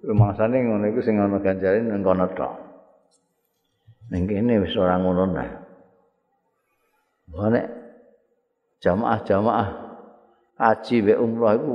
rumangsane 0.02 0.66
ngono 0.66 0.84
iku 0.90 1.00
sing 1.00 1.16
ana 1.18 1.38
ganjare 1.38 1.78
nang 1.80 2.02
kono 2.02 2.26
tok. 2.34 2.52
Kene 4.12 4.60
wis 4.60 4.76
ora 4.76 4.98
ngono 4.98 5.24
nah. 5.30 5.50
Nek 7.32 7.66
jamaah-jamaah 8.84 9.68
haji 10.60 10.96
be 11.00 11.14
umrah 11.16 11.56
iku 11.56 11.74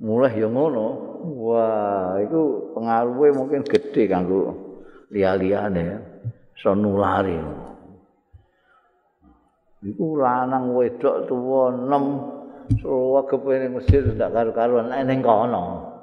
mulai 0.00 0.40
ya 0.40 0.48
ngono. 0.48 0.86
Wah, 1.26 2.22
iku 2.22 2.72
pengaruhe 2.72 3.34
mungkin 3.34 3.66
gede 3.66 4.06
kanggo 4.06 4.65
liya-liyane 5.12 5.82
ya. 5.82 5.98
Iso 6.56 6.72
nulari. 6.72 7.36
Iku 9.86 10.18
lanang 10.18 10.72
wedok 10.74 11.28
tuwa 11.30 11.70
6 11.70 12.80
suwe 12.82 13.20
kepene 13.30 13.66
mesir 13.78 14.02
ndak 14.02 14.34
karo-karuan 14.34 14.90
ning 15.06 15.22
kono. 15.22 15.94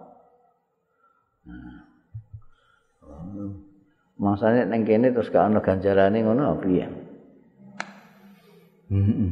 Masane 4.16 4.64
ning 4.72 4.88
kene 4.88 5.12
terus 5.12 5.28
gak 5.28 5.52
ana 5.52 5.60
ganjarane 5.60 6.24
ngono 6.24 6.56
piye? 6.64 6.88
Heeh. 8.88 9.32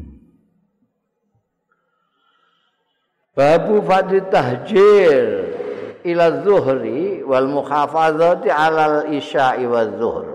Babu 3.31 3.79
fadli 3.87 4.19
tahjir 4.27 5.55
ila 6.03 6.43
zuhri 6.43 7.10
wal 7.31 7.47
muhafazati 7.47 8.51
ala 8.51 8.83
al 8.83 8.99
isya'i 9.15 9.63
wa 9.63 9.87
zuhr. 9.95 10.27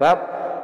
Bab 0.00 0.18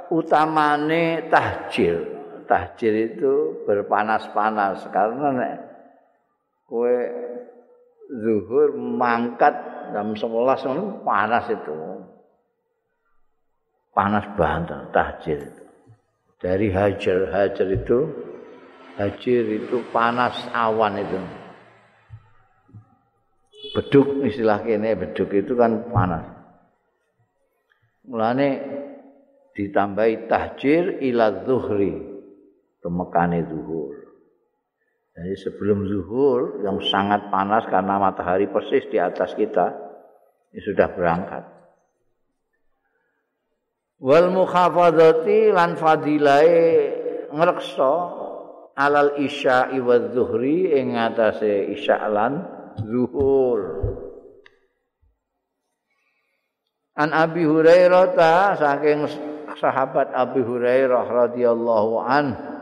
utamane 0.08 1.28
tahjir. 1.28 2.16
Tahjir 2.48 3.12
itu 3.12 3.66
berpanas-panas 3.68 4.88
karena 4.94 5.28
nek 5.34 5.54
kowe 6.64 6.94
zuhur 8.06 8.70
mangkat 8.78 9.52
jam 9.92 10.14
11 10.14 10.24
itu 10.72 10.84
panas 11.04 11.44
itu. 11.50 11.74
Panas 13.92 14.24
banget 14.38 14.88
tahjir 14.94 15.38
itu. 15.42 15.62
Dari 16.36 16.68
hajar, 16.70 17.32
hajar 17.34 17.68
itu 17.72 17.98
hajar 18.94 19.44
itu 19.50 19.76
panas 19.90 20.36
awan 20.54 21.02
itu. 21.02 21.20
Beduk 23.76 24.24
istilah 24.24 24.64
kene 24.64 24.96
beduk 24.96 25.36
itu 25.36 25.52
kan 25.52 25.92
panas. 25.92 26.24
Mulane 28.08 28.48
ditambahi 29.52 30.32
tahjir 30.32 31.04
ila 31.04 31.44
zuhri 31.44 31.92
temekane 32.80 33.44
zuhur. 33.44 33.92
Jadi 35.12 35.32
sebelum 35.36 35.84
zuhur 35.84 36.64
yang 36.64 36.80
sangat 36.88 37.28
panas 37.28 37.68
karena 37.68 38.00
matahari 38.00 38.48
persis 38.48 38.88
di 38.88 38.96
atas 38.96 39.36
kita, 39.36 39.76
ini 40.56 40.60
sudah 40.64 40.88
berangkat. 40.96 41.44
Wal 44.00 44.32
mukhafadati 44.32 45.52
lan 45.52 45.76
fadilai 45.76 46.48
ngrekso 47.28 47.92
alal 48.72 49.20
isya 49.20 49.68
wa 49.84 50.00
zuhri 50.16 50.72
ing 50.80 50.96
atase 50.96 51.76
isya 51.76 52.08
lan 52.08 52.55
zuhur. 52.82 53.60
An 56.96 57.12
Abi 57.12 57.44
Hurairah 57.44 58.16
ta 58.16 58.56
saking 58.56 59.04
sahabat 59.56 60.12
Abi 60.16 60.40
Hurairah 60.40 61.04
radhiyallahu 61.08 61.94
anhu 62.04 62.56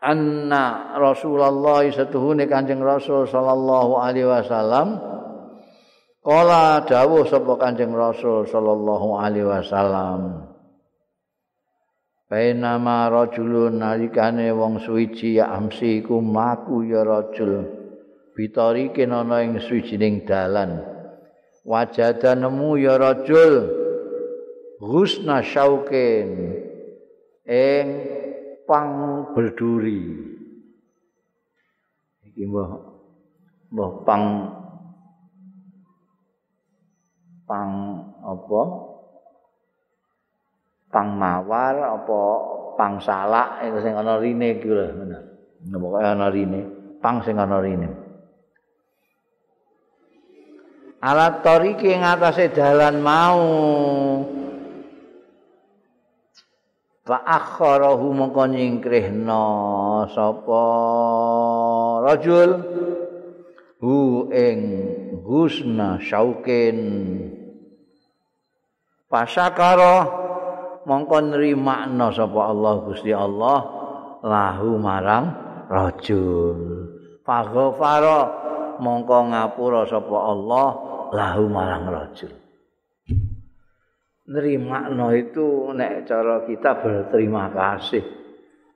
anna 0.00 0.96
Rasulullah 0.96 1.84
satuhune 1.92 2.48
Kanjeng 2.48 2.80
Rasul 2.80 3.28
sallallahu 3.28 4.00
alaihi 4.00 4.24
wasallam 4.24 4.96
kala 6.24 6.80
dawuh 6.88 7.28
sapa 7.28 7.52
Kanjeng 7.60 7.92
Rasul 7.92 8.48
sallallahu 8.48 9.20
alaihi 9.20 9.46
wasallam 9.46 10.48
Bainama 12.30 13.10
rajulun 13.10 13.82
nalikane 13.82 14.54
wong 14.54 14.78
suwiji 14.78 15.42
ya 15.42 15.50
amsi 15.50 15.98
iku 15.98 16.22
maku 16.22 16.86
ya 16.86 17.02
rajul 17.02 17.79
bitori 18.40 18.88
kenana 18.96 19.44
ing 19.44 19.60
suwijining 19.60 20.24
dalan. 20.24 20.80
Wajada 21.60 22.32
nemu 22.32 22.80
ya 22.80 22.96
rajul 22.96 23.68
husna 24.80 25.44
syaukin 25.44 26.56
ing 27.44 27.86
pang 28.64 28.88
berduri. 29.36 30.08
Iki 32.32 32.48
mbah 32.48 32.80
mbah 33.76 33.90
pang 34.08 34.24
pang 37.44 37.70
apa? 38.24 38.62
Pang 40.90 41.08
mawar 41.20 41.76
apa 41.76 42.20
pang 42.80 42.96
salak 43.04 43.68
sing 43.84 43.92
ana 43.92 44.16
rine 44.16 44.56
iki 44.56 44.64
lho 44.72 44.96
bener. 44.96 45.22
Pokoke 45.60 46.08
ana 46.08 46.32
rine? 46.32 46.60
Pang 47.04 47.20
sing 47.20 47.36
ana 47.36 47.60
rine 47.60 47.99
alat 51.00 51.40
toriki 51.40 51.96
ing 51.96 52.04
atase 52.04 52.52
dalan 52.52 53.00
mau. 53.00 53.42
Fa 57.00 57.16
akharahu 57.26 58.12
mongko 58.12 58.44
nyingkrihna 58.52 59.44
sapa? 60.12 60.64
Rajul 62.06 62.50
hu 63.80 64.28
ing 64.30 64.60
husna 65.24 65.96
syaukin 65.98 66.78
pasakara 69.10 70.06
mongko 70.84 71.18
nrimakna 71.34 72.12
sapa 72.14 72.40
Allah 72.52 72.74
Gusti 72.84 73.10
Allah 73.10 73.58
lahu 74.20 74.76
marang 74.76 75.32
rajul. 75.66 76.86
Faghfara 77.24 78.20
mongko 78.78 79.18
ngapura 79.34 79.88
sapa 79.88 80.16
Allah 80.30 80.89
lahu 81.10 81.50
marang 81.50 81.90
rajul 81.90 82.32
nerimakno 84.30 85.10
itu 85.10 85.74
nek 85.74 86.06
cara 86.06 86.46
kita 86.46 86.78
berterima 86.78 87.50
kasih. 87.50 88.02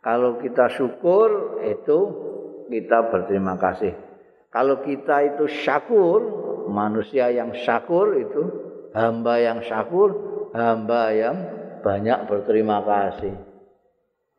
Kalau 0.03 0.37
kita 0.43 0.69
syukur 0.69 1.63
itu 1.65 1.99
kita 2.69 3.09
berterima 3.09 3.57
kasih. 3.57 3.95
Kalau 4.51 4.83
kita 4.85 5.35
itu 5.35 5.47
syakur, 5.49 6.21
manusia 6.69 7.31
yang 7.31 7.55
syakur 7.55 8.19
itu 8.19 8.43
hamba 8.93 9.41
yang 9.41 9.63
syakur, 9.65 10.11
hamba 10.53 11.11
yang 11.15 11.37
banyak 11.81 12.19
berterima 12.29 12.85
kasih. 12.85 13.35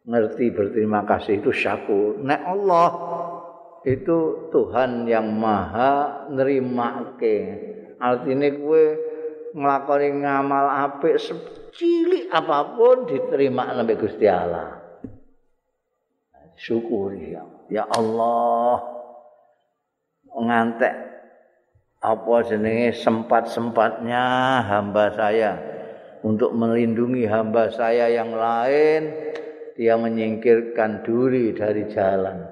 Ngerti 0.06 0.54
berterima 0.54 1.02
kasih 1.04 1.42
itu 1.42 1.50
syakur. 1.50 2.22
Nek 2.22 2.42
Allah 2.46 2.90
itu 3.90 4.50
Tuhan 4.54 5.10
yang 5.10 5.34
maha 5.34 6.30
nerimake. 6.30 7.38
Artinya 8.00 8.50
gue 8.52 8.84
nglakoni 9.56 10.10
ngamal 10.20 10.68
apik 10.90 11.16
cilik 11.76 12.28
apapun 12.32 13.08
diterima 13.08 13.72
nabi 13.72 13.96
Gusti 13.96 14.28
Allah. 14.28 14.84
Syukuri 16.56 17.36
ya. 17.36 17.44
Ya 17.68 17.84
Allah 17.90 18.80
ngantek 20.36 20.96
apa 22.06 22.36
jenenge 22.46 22.94
sempat-sempatnya 23.02 24.24
hamba 24.62 25.10
saya 25.18 25.58
untuk 26.22 26.54
melindungi 26.54 27.26
hamba 27.26 27.74
saya 27.74 28.14
yang 28.14 28.36
lain 28.36 29.10
dia 29.74 29.98
menyingkirkan 29.98 31.02
duri 31.02 31.56
dari 31.58 31.90
jalan 31.90 32.46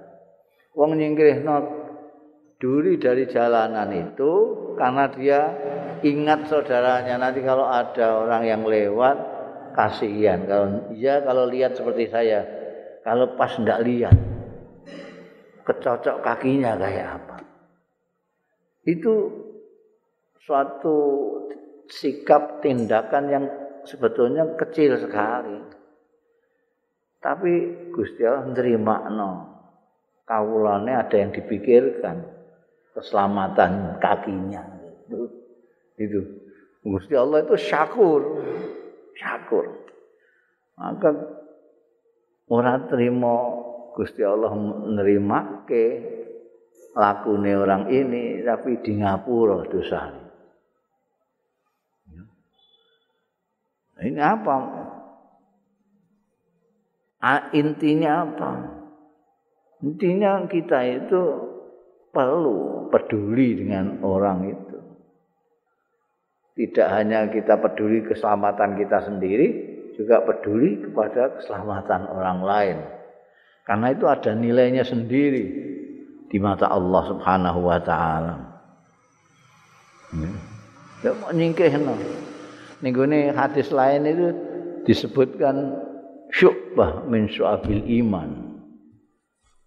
wong 0.73 0.97
nyingkirno 0.97 1.82
duri 2.63 2.95
dari 2.95 3.27
jalanan 3.27 3.91
itu 3.91 4.31
karena 4.79 5.11
dia 5.11 5.41
ingat 5.99 6.47
saudaranya. 6.47 7.19
Nanti 7.19 7.43
kalau 7.43 7.67
ada 7.67 8.23
orang 8.23 8.47
yang 8.47 8.63
lewat 8.63 9.19
kasihan. 9.75 10.47
Kalau 10.47 10.87
iya 10.95 11.19
kalau 11.19 11.43
lihat 11.51 11.75
seperti 11.75 12.07
saya. 12.07 12.47
Kalau 13.03 13.35
pas 13.35 13.51
ndak 13.59 13.83
lihat 13.83 14.15
kecocok 15.67 16.23
kakinya 16.23 16.79
kayak 16.79 17.19
apa. 17.19 17.37
Itu 18.87 19.13
suatu 20.39 20.95
sikap 21.91 22.63
tindakan 22.63 23.23
yang 23.27 23.45
sebetulnya 23.83 24.55
kecil 24.55 25.03
sekali. 25.03 25.59
Tapi 27.19 27.51
Gusti 27.91 28.23
Allah 28.23 28.47
nerima 28.55 29.11
no. 29.11 29.31
Kawulane 30.23 30.95
ada 30.95 31.19
yang 31.19 31.35
dipikirkan 31.35 32.32
keselamatan 32.93 33.97
kakinya 33.99 34.63
itu. 35.09 35.21
Itu. 35.97 36.21
Gusti 36.83 37.13
Allah 37.13 37.45
itu 37.45 37.55
syakur. 37.57 38.21
Syakur. 39.17 39.65
Maka 40.77 41.09
orang 42.49 42.89
terima 42.89 43.35
Gusti 43.93 44.25
Allah 44.25 44.51
menerima 44.57 45.39
ke 45.69 45.85
lakune 46.93 47.53
orang 47.57 47.89
ini 47.89 48.45
tapi 48.45 48.77
di 48.85 49.01
ngapura 49.01 49.65
dosa 49.65 50.13
ini 54.03 54.21
apa 54.21 54.57
intinya 57.55 58.27
apa 58.27 58.51
intinya 59.81 60.45
kita 60.45 60.79
itu 60.85 61.21
perlu 62.13 62.87
peduli 62.93 63.57
dengan 63.57 63.99
orang 64.05 64.53
itu 64.53 64.77
tidak 66.53 66.87
hanya 66.93 67.25
kita 67.33 67.57
peduli 67.57 68.05
keselamatan 68.05 68.77
kita 68.77 69.09
sendiri 69.09 69.47
juga 69.97 70.21
peduli 70.21 70.85
kepada 70.85 71.41
keselamatan 71.41 72.01
orang 72.13 72.39
lain 72.45 72.77
karena 73.63 73.95
itu 73.95 74.05
ada 74.05 74.31
nilainya 74.35 74.83
sendiri 74.85 75.45
di 76.27 76.37
mata 76.41 76.67
Allah 76.67 77.03
Subhanahu 77.13 77.59
wa 77.63 77.79
taala. 77.79 78.35
Ya 81.05 81.11
mau 81.15 81.31
nyingkehno. 81.31 81.95
Ning 82.83 82.93
hadis 83.37 83.71
lain 83.71 84.03
itu 84.03 84.27
disebutkan 84.83 85.79
syu'bah 86.33 87.07
min 87.07 87.31
syu'abil 87.31 87.85
iman. 88.03 88.59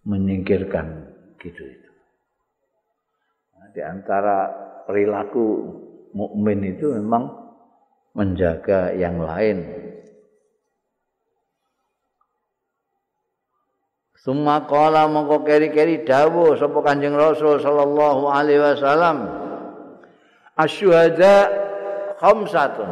Menyingkirkan 0.05 1.17
gitu 1.41 1.63
itu. 1.65 1.86
Di 3.77 3.85
antara 3.85 4.49
perilaku 4.89 5.69
mukmin 6.17 6.65
itu 6.65 6.97
memang 6.97 7.29
menjaga 8.17 8.97
yang 8.97 9.21
lain 9.21 9.85
Summa 14.27 14.67
qala 14.67 15.07
mongko 15.07 15.47
keri-keri 15.47 16.03
dawuh 16.03 16.59
sapa 16.59 16.83
Kanjeng 16.83 17.15
Rasul 17.15 17.63
sallallahu 17.63 18.27
alaihi 18.27 18.59
wasallam. 18.59 19.23
Asyuhada 20.59 21.47
khamsatun. 22.19 22.91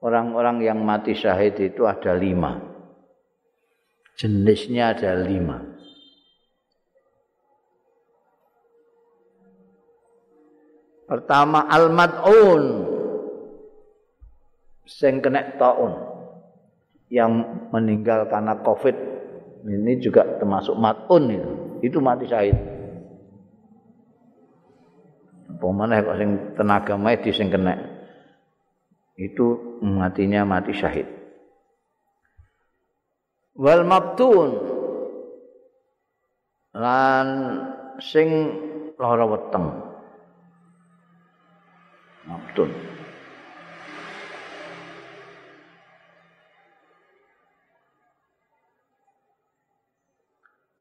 Orang-orang 0.00 0.64
yang 0.64 0.80
mati 0.80 1.12
syahid 1.12 1.60
itu 1.60 1.84
ada 1.84 2.16
lima. 2.16 2.64
Jenisnya 4.16 4.96
ada 4.96 5.20
lima. 5.20 5.60
Pertama 11.10 11.66
al-mad'un 11.66 12.86
sing 14.86 15.18
kena 15.18 15.58
taun 15.58 15.98
yang 17.10 17.66
meninggal 17.74 18.30
karena 18.30 18.54
Covid 18.62 18.94
ini 19.66 19.98
juga 19.98 20.22
termasuk 20.38 20.78
matun 20.78 21.34
itu. 21.34 21.52
Itu 21.82 21.98
mati 21.98 22.30
syahid. 22.30 22.54
Pemana 25.58 25.98
kok 25.98 26.14
sing 26.14 26.30
tenaga 26.54 26.94
medis 26.94 27.34
sing 27.34 27.50
kena. 27.50 27.74
Itu 29.18 29.82
matinya 29.82 30.46
mati 30.46 30.70
syahid. 30.70 31.10
Wal 33.58 33.82
mabtun 33.82 34.48
lan 36.78 37.26
sing 37.98 38.28
lara 38.94 39.26
weteng. 39.26 39.89
Mabtun. 42.30 42.70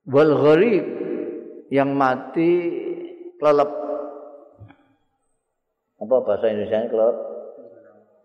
wal 0.10 0.34
gharib 0.42 0.86
yang 1.70 1.94
mati 1.94 2.52
kelelep. 3.38 3.70
Apa 6.02 6.16
bahasa 6.26 6.50
Indonesia 6.50 6.90
kelelep? 6.90 7.18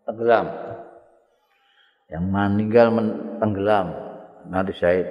Tenggelam. 0.08 0.46
Yang 2.08 2.24
meninggal 2.28 2.86
tenggelam. 3.40 3.86
Nanti 4.48 4.72
syahid 4.76 5.08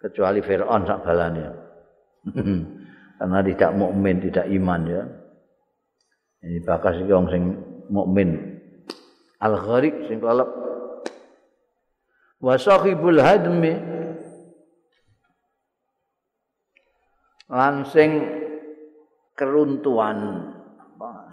kecuali 0.00 0.40
Fir'aun 0.40 0.88
sak 0.88 1.04
balanya 1.04 1.52
karena 3.20 3.38
tidak 3.44 3.70
mukmin 3.76 4.16
tidak 4.16 4.48
iman 4.48 4.80
ya 4.88 5.04
ini 6.40 6.58
bakas 6.64 7.00
iki 7.00 7.12
wong 7.12 7.28
sing 7.28 7.42
mukmin. 7.92 8.60
Al 9.40 9.60
gharib 9.60 10.08
sing 10.08 10.20
kelelep. 10.20 10.48
Wa 12.40 12.56
sahibul 12.56 13.20
hadmi. 13.20 13.76
Lan 17.52 17.84
sing 17.88 18.10
keruntuhan. 19.36 20.18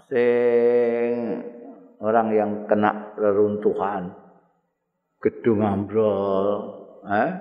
Sing 0.08 1.43
orang 2.03 2.28
yang 2.36 2.51
kena 2.68 3.16
reruntuhan. 3.16 4.12
Gedung 5.24 5.66
ambrol 5.66 6.78
eh? 7.10 7.32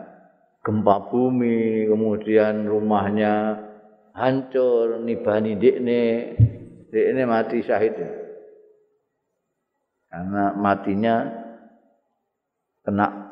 gempa 0.66 1.12
bumi 1.12 1.86
kemudian 1.86 2.66
rumahnya 2.66 3.54
hancur 4.16 4.98
nibani 4.98 5.54
dikne 5.54 6.34
dikne 6.96 7.28
mati 7.28 7.60
syahid 7.60 7.92
karena 10.08 10.56
matinya 10.56 11.28
kena. 12.80 13.28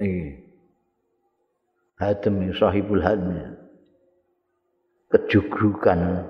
Eh 0.00 0.42
hadem 2.02 2.50
sahibul 2.56 3.04
hadmi 3.04 3.52
kejugrukan 5.12 6.26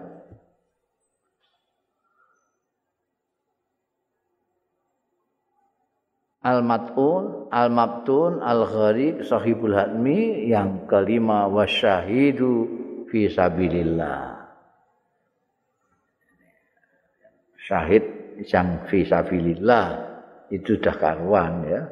Al-Mat'un, 6.43 7.47
Al-Mabtun, 7.55 8.43
Al-Gharib, 8.43 9.23
Sahibul 9.23 9.79
Hadmi 9.79 10.51
yang 10.51 10.91
kelima 10.91 11.47
wasyahidu 11.47 12.67
fi 13.07 13.31
Syahid 17.63 18.05
yang 18.51 18.91
fi 18.91 19.07
sabilillah 19.07 19.87
itu 20.51 20.77
sudah 20.77 20.97
karuan 20.99 21.53
ya. 21.67 21.83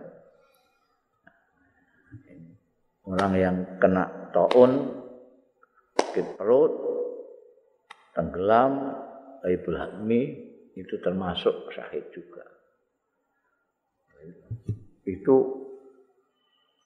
Orang 3.07 3.33
yang 3.39 3.57
kena 3.83 4.31
taun 4.31 5.01
sakit 6.11 6.35
perut, 6.35 6.75
tenggelam, 8.19 8.99
Aibul 9.47 9.79
Hadmi 9.79 10.23
itu 10.75 10.95
termasuk 10.99 11.71
syahid 11.71 12.03
juga. 12.11 12.43
Itu 15.07 15.37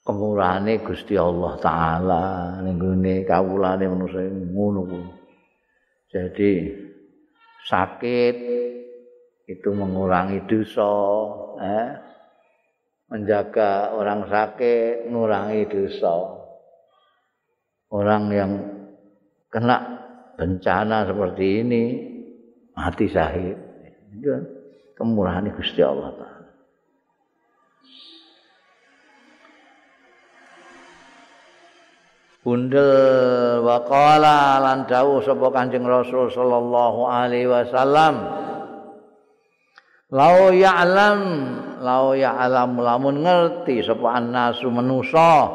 kemurahannya 0.05 0.85
Gusti 0.85 1.17
Allah 1.17 1.57
Ta'ala 1.59 2.25
ini 2.63 3.25
kawulane 3.25 3.85
manusia 3.89 4.29
ngono 4.29 4.87
Jadi 6.13 6.84
sakit 7.65 8.35
itu 9.45 9.69
mengurangi 9.77 10.41
dosa, 10.49 10.93
eh? 11.61 11.89
menjaga 13.13 13.93
orang 13.93 14.25
sakit, 14.29 15.09
mengurangi 15.09 15.69
dosa. 15.69 16.15
Orang 17.93 18.33
yang 18.33 18.53
kena 19.53 19.79
bencana 20.35 21.07
seperti 21.07 21.45
ini 21.63 21.83
mati 22.75 23.07
syahid. 23.07 23.55
Itu 24.17 24.35
kemurahan 24.99 25.47
Gusti 25.55 25.85
Allah 25.85 26.11
Ta'ala. 26.17 26.44
Bundel 32.45 33.65
waqala 33.65 34.61
lan 34.61 34.85
dawuh 34.85 35.25
sapa 35.25 35.49
Kanjeng 35.49 35.89
Rasul 35.89 36.29
sallallahu 36.29 37.09
alaihi 37.09 37.49
wasallam. 37.49 38.21
Lau 40.13 40.53
ya'lam 40.53 41.21
lau 41.81 42.13
ya'lam 42.13 42.77
lamun 42.77 43.25
ngerti 43.25 43.81
sapa 43.81 44.21
annasu 44.21 44.69
manusa 44.69 45.49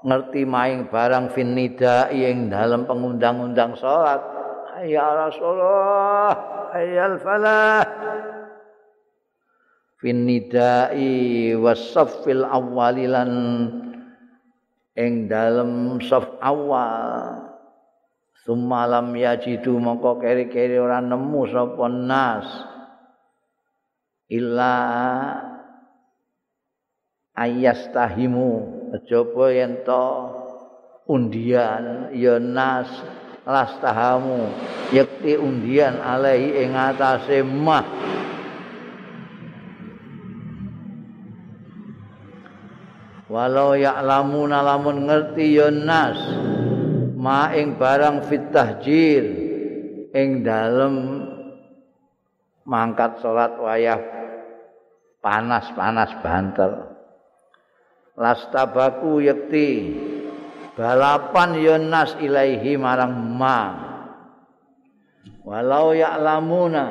ngerti 0.00 0.48
maing 0.48 0.88
barang 0.88 1.28
fin 1.36 1.52
nida 1.52 2.08
ing 2.08 2.48
dalem 2.48 2.88
pengundang-undang 2.88 3.76
salat. 3.76 4.24
Ya 4.88 5.12
Rasulullah 5.12 6.32
ayal 6.72 7.20
falah 7.20 7.84
fin 10.00 10.24
nidai 10.24 11.52
wasaffil 11.52 12.48
awwalilan 12.48 13.30
ing 14.98 15.30
dalem 15.30 16.02
saf 16.02 16.26
awal. 16.42 17.46
Sumalam 18.42 19.14
yajidu 19.14 19.78
mongko 19.78 20.18
keri-keri 20.18 20.74
ora 20.82 20.98
nemu 20.98 21.40
sapa 21.46 21.86
nas. 21.86 22.48
Illa 24.28 24.74
ayastahimu 27.38 28.50
kejaba 28.92 29.46
yen 29.54 29.72
to? 29.86 30.06
Undian 31.08 32.12
ya 32.12 32.36
nas 32.36 32.90
lastahamu. 33.48 34.52
Yakti 34.92 35.40
undian 35.40 35.96
alai 36.00 36.64
ing 36.64 36.76
atase 36.76 37.40
mah 37.40 37.84
walau 43.38 43.78
ya'lamuna 43.78 44.66
lamun 44.66 45.06
ngerti 45.06 45.62
ya 45.62 45.70
nas 45.70 46.18
ma 47.14 47.54
ing 47.54 47.78
barang 47.78 48.26
fit 48.26 48.50
tahjir 48.50 49.22
ing 50.10 50.42
dalem 50.42 51.22
mangkat 52.66 53.22
salat 53.22 53.54
wayah 53.62 54.02
panas-panas 55.22 56.18
banter. 56.18 56.98
Lastabaku 58.18 59.22
yakti 59.22 59.94
balapan 60.74 61.62
ya 61.62 61.78
nas 61.78 62.18
ilaihi 62.18 62.74
marang 62.74 63.14
ma. 63.38 63.86
Walau 65.46 65.94
ya'lamuna 65.94 66.86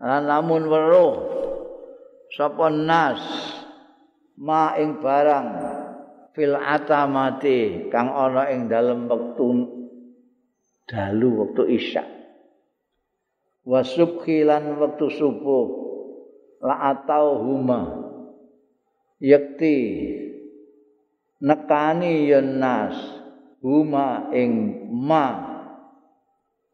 lan 0.00 0.22
lamun 0.24 0.64
weruh 0.64 1.14
sapa 2.32 2.72
nas 2.72 3.20
ma 4.38 4.72
ing 4.80 5.00
barang 5.02 5.48
fil 6.32 6.56
atamati 6.56 7.92
kang 7.92 8.08
ana 8.08 8.48
ing 8.48 8.68
dalem 8.68 9.08
wektu 9.08 9.68
dalu 10.88 11.28
wektu 11.44 11.68
isya. 11.68 12.04
Wa 13.62 13.84
subhi 13.84 14.42
lan 14.42 14.80
wektu 14.80 15.12
subuh 15.12 15.66
la 16.64 16.96
atau 16.96 17.42
huma 17.42 17.80
yakti 19.22 19.78
nekani 21.42 22.26
yenas 22.30 22.96
huma 23.62 24.32
ing 24.34 24.82
ma 24.90 25.26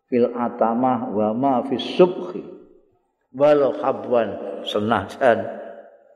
fil 0.09 0.33
atamah 0.33 1.13
wa 1.13 1.29
ma 1.35 1.55
fis 1.67 1.85
subhi. 1.99 2.41
Walau 3.29 3.77
khabwan 3.77 4.65
senajan 4.65 5.58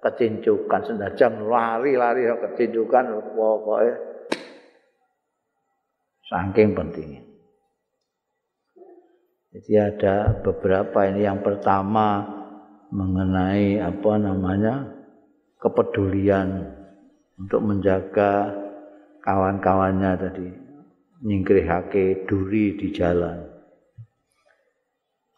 kecincukan 0.02 0.82
senajan 0.82 1.46
lari-lari 1.46 2.26
kecincukan 2.26 3.22
pokoknya. 3.38 3.94
Saking 6.26 6.74
pentingnya. 6.74 7.22
Jadi 9.52 9.72
ada 9.76 10.14
beberapa 10.40 11.06
ini. 11.06 11.28
Yang 11.28 11.44
pertama 11.44 12.24
mengenai 12.88 13.78
apa 13.78 14.12
namanya 14.16 14.90
kepedulian 15.60 16.72
untuk 17.36 17.60
menjaga 17.60 18.48
kawan-kawannya 19.22 20.12
tadi. 20.18 20.48
Nyingkrihake 21.22 22.26
duri 22.26 22.74
di 22.80 22.90
jalan. 22.90 23.38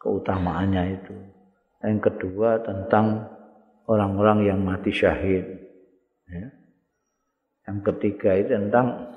Keutamaannya 0.00 0.82
itu. 0.94 1.16
Yang 1.84 2.00
kedua 2.08 2.64
tentang 2.64 3.28
orang-orang 3.84 4.48
yang 4.48 4.60
mati 4.64 4.90
syahid. 4.92 5.44
Ya. 6.28 6.48
Yang 7.64 7.78
ketiga 7.92 8.30
itu 8.36 8.50
tentang 8.52 9.16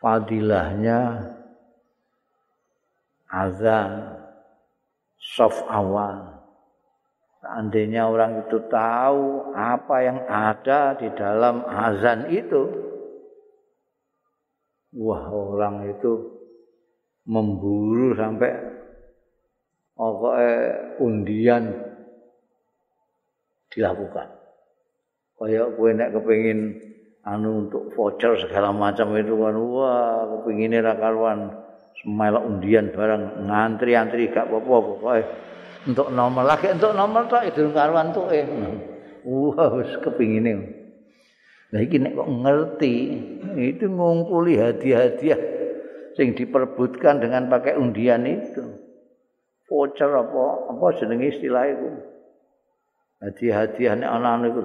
fadilahnya 0.00 1.28
azan 3.28 4.20
soft 5.16 5.64
awal. 5.68 6.44
Seandainya 7.44 8.08
orang 8.08 8.48
itu 8.48 8.56
tahu 8.72 9.52
apa 9.52 9.96
yang 10.00 10.18
ada 10.24 10.96
di 10.96 11.12
dalam 11.12 11.60
azan 11.68 12.32
itu, 12.32 12.62
wah 14.96 15.28
orang 15.28 15.92
itu 15.92 16.40
memburu 17.28 18.16
sampai 18.16 18.52
pokoknya 19.92 20.56
undian 21.04 21.64
dilakukan. 23.74 24.28
Kayak 25.34 25.74
kowe 25.74 25.90
nek 25.90 26.14
kepengin 26.14 26.58
anu 27.26 27.66
untuk 27.66 27.90
voucher 27.92 28.38
segala 28.38 28.70
macam 28.70 29.12
itu 29.18 29.34
kan 29.34 29.56
wah 29.58 30.24
kepingine 30.30 30.78
ra 30.78 30.94
karuan 30.94 31.50
semel 31.98 32.38
undian 32.38 32.94
barang 32.94 33.44
ngantri-antri 33.44 34.30
gak 34.30 34.46
apa-apa 34.46 34.78
pokoke. 34.78 35.22
Untuk 35.84 36.08
nomor 36.14 36.48
lagi 36.48 36.72
untuk 36.72 36.96
nomor 36.96 37.28
tok 37.28 37.44
itu 37.50 37.68
karuan 37.74 38.14
tuh 38.14 38.30
eh. 38.30 38.46
Wah 39.26 39.68
wis 39.82 39.92
kepingine 40.00 40.80
nah 41.74 41.82
iki 41.82 41.98
nek 41.98 42.14
kok 42.14 42.30
ngerti 42.30 42.94
itu 43.58 43.90
ngumpuli 43.90 44.62
hadiah-hadiah 44.62 45.40
sing 46.14 46.38
diperbutkan 46.38 47.18
dengan 47.18 47.50
pakai 47.50 47.74
undian 47.74 48.22
itu. 48.22 48.62
Voucher 49.66 50.14
apa 50.14 50.70
apa 50.70 50.86
jenenge 50.94 51.34
istilah 51.34 51.66
itu 51.66 52.13
hadiah-hadiah 53.24 53.96
nek 53.96 54.10
ana 54.12 54.30
niku. 54.44 54.60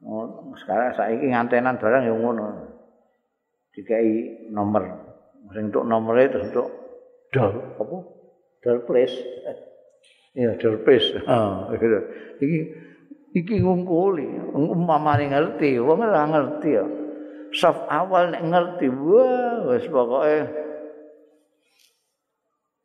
Oh, 0.00 0.50
sekarang 0.56 0.96
saiki 0.96 1.30
ngantenan 1.30 1.78
barang 1.78 2.02
yang 2.08 2.18
ngono. 2.18 2.46
Dikai 3.76 4.48
nomor. 4.50 4.82
Sing 5.54 5.70
untuk 5.70 5.84
nomor 5.86 6.14
itu 6.18 6.40
untuk 6.40 6.68
dol 7.30 7.76
apa? 7.78 7.96
Dol 8.64 8.78
place. 8.88 9.16
Iya, 10.34 10.56
dol 10.58 10.82
place. 10.82 11.14
Gitu. 11.76 11.98
Iki 12.40 12.58
iki 13.30 13.54
ngungkuli, 13.62 14.26
umpamane 14.54 15.30
ngerti, 15.30 15.78
wong 15.78 16.02
ora 16.02 16.26
ngerti 16.26 16.70
ya. 16.74 16.84
Saf 17.50 17.86
awal 17.90 18.30
nek 18.30 18.46
ngerti, 18.46 18.86
wah 18.90 19.74
wis 19.74 19.86
pokoke 19.90 20.38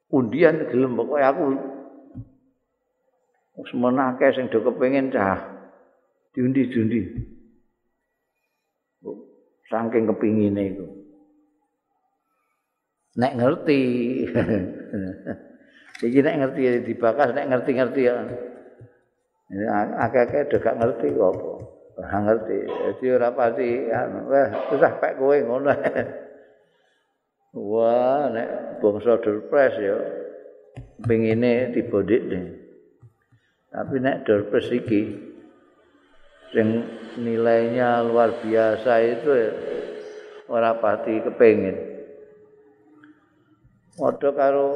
undian 0.10 0.66
gelem 0.70 0.98
pokoke 0.98 1.22
aku 1.22 1.44
Semono 3.64 4.12
akeh 4.12 4.36
sing 4.36 4.52
do 4.52 4.60
kepengin 4.60 5.16
cah 5.16 5.40
diundi-undi. 6.36 7.02
Saking 9.72 10.04
kepingine 10.12 10.76
iku. 10.76 10.86
Nek 13.16 13.36
ngerti. 13.40 13.82
Iki 16.06 16.20
nek 16.20 16.38
ngerti 16.44 16.62
dibakas 16.84 17.32
nek 17.32 17.48
ngerti-ngerti 17.48 18.02
ya. 18.04 18.16
Akeh-akeh 20.04 20.52
do 20.52 20.60
gak 20.60 20.76
ngerti 20.76 21.16
kok 21.16 21.32
apa. 21.32 21.52
Ora 21.96 22.18
ngerti. 22.28 22.58
Dadi 22.68 23.06
ora 23.08 23.30
pati 23.32 23.70
wah 24.28 24.48
susah 24.68 24.92
pek 25.00 25.16
kowe 25.16 25.38
ngono. 25.40 25.72
Wah, 27.56 28.28
nek 28.36 28.84
bangsa 28.84 29.16
durpres 29.24 29.80
ya 29.80 29.96
pengine 31.08 31.72
dibodik. 31.72 32.20
Tapi 33.76 34.00
nek 34.00 34.24
dorpes 34.24 34.72
iki 34.72 35.02
sing 36.56 36.88
nilainya 37.20 38.08
luar 38.08 38.40
biasa 38.40 38.92
itu 39.04 39.32
ora 40.48 40.80
pati 40.80 41.20
kepengin. 41.20 41.76
Padha 44.00 44.32
karo 44.32 44.68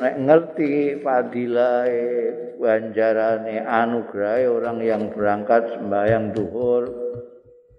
nek 0.00 0.14
ngerti 0.16 0.96
padilahe 1.04 2.08
ganjarane 2.56 3.60
anugerah 3.68 4.48
orang 4.48 4.80
yang 4.80 5.02
berangkat 5.12 5.68
sembahyang 5.76 6.32
duhur 6.32 6.88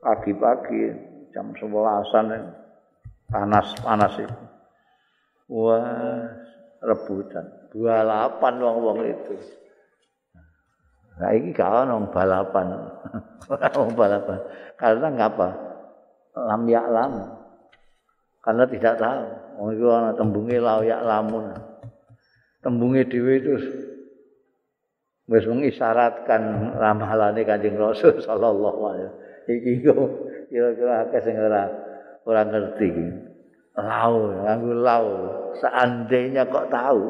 pagi-pagi 0.06 0.94
jam 1.34 1.50
11-an 1.58 2.30
panas-panas 3.26 4.14
itu. 4.22 4.38
Wah, 5.50 6.30
rebutan. 6.86 7.74
Balapan 7.74 8.54
wong-wong 8.62 9.00
itu. 9.06 9.34
Nah, 11.20 11.36
ini 11.36 11.52
gak 11.52 11.68
ono 11.84 12.08
balapan. 12.08 12.68
Orang 13.52 13.92
balapan. 13.92 14.40
Karena 14.80 15.08
ngapa? 15.12 15.50
Lam 16.40 16.64
ya 16.72 16.88
lam. 16.88 17.14
Karena 18.40 18.64
tidak 18.72 18.96
tahu. 18.96 19.24
Oh, 19.60 19.70
itu 19.76 19.86
ana 19.92 20.16
tembunge 20.16 20.56
lau 20.64 20.80
ya 20.80 21.04
lamun. 21.04 21.52
Tembunge 22.64 23.04
dhewe 23.12 23.44
itu 23.44 23.54
wis 25.30 25.46
mengisyaratkan 25.46 26.74
ramalane 26.80 27.44
Kanjeng 27.44 27.76
Rasul 27.76 28.18
sallallahu 28.26 28.80
alaihi 28.88 29.06
wasallam. 29.12 29.28
Iki 29.50 29.72
kira-kira 30.50 30.94
akeh 31.10 31.22
sing 31.26 31.36
ora 31.36 31.68
ora 32.24 32.42
ngerti 32.48 32.88
iki. 32.88 33.08
Lau, 33.80 34.16
nganggo 34.44 34.74
lau. 34.76 35.08
Seandainya 35.60 36.48
kok 36.48 36.72
tahu. 36.72 37.04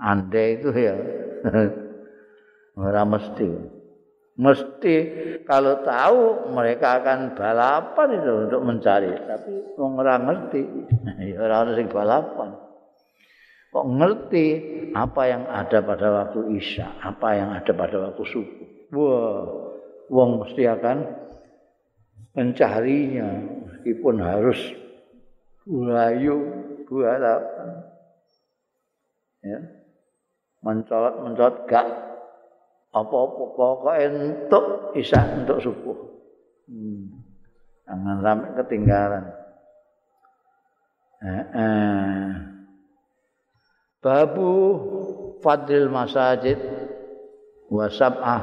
Andai 0.00 0.58
itu 0.58 0.70
ya. 0.74 1.19
Ora 2.80 3.02
mesti. 3.04 3.48
Mesti 4.40 4.94
kalau 5.44 5.84
tahu 5.84 6.48
mereka 6.56 7.02
akan 7.04 7.36
balapan 7.36 8.08
itu 8.16 8.32
untuk 8.48 8.60
mencari, 8.64 9.12
tapi 9.28 9.52
wong 9.76 10.00
ora 10.00 10.16
ngerti. 10.16 10.62
Ora 11.44 11.66
ono 11.66 11.76
sing 11.76 11.92
balapan. 11.92 12.50
Kok 13.70 13.86
ngerti 14.00 14.46
apa 14.96 15.22
yang 15.28 15.44
ada 15.46 15.78
pada 15.84 16.06
waktu 16.10 16.56
Isya, 16.56 17.04
apa 17.04 17.28
yang 17.36 17.52
ada 17.52 17.70
pada 17.70 17.96
waktu 18.08 18.22
subuh. 18.26 18.68
Wah, 18.90 19.44
wong 20.10 20.42
mesti 20.42 20.66
akan 20.66 20.98
mencarinya 22.34 23.28
meskipun 23.68 24.16
harus 24.18 24.58
bulayu 25.68 26.36
balapan. 26.90 27.68
Ya. 29.46 29.79
Mencot-mencot 30.60 31.64
gak 31.64 31.86
apa-apa 32.90 33.44
pokoknya 33.56 34.06
untuk 34.12 34.92
Isya 34.98 35.40
untuk 35.40 35.62
subuh. 35.62 35.98
Hmm. 36.66 37.22
Jangan 37.86 38.18
sampai 38.22 38.50
ketinggalan. 38.62 39.24
Eh, 41.20 41.44
eh. 41.52 42.28
Babu 44.00 44.52
fadil 45.44 45.92
masajid 45.92 46.56
wa 47.68 47.86
sab'ah 47.92 48.42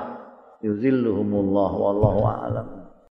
yuzilluhumullah 0.62 1.72
wallahu 1.74 2.22
a'lam. 2.30 2.77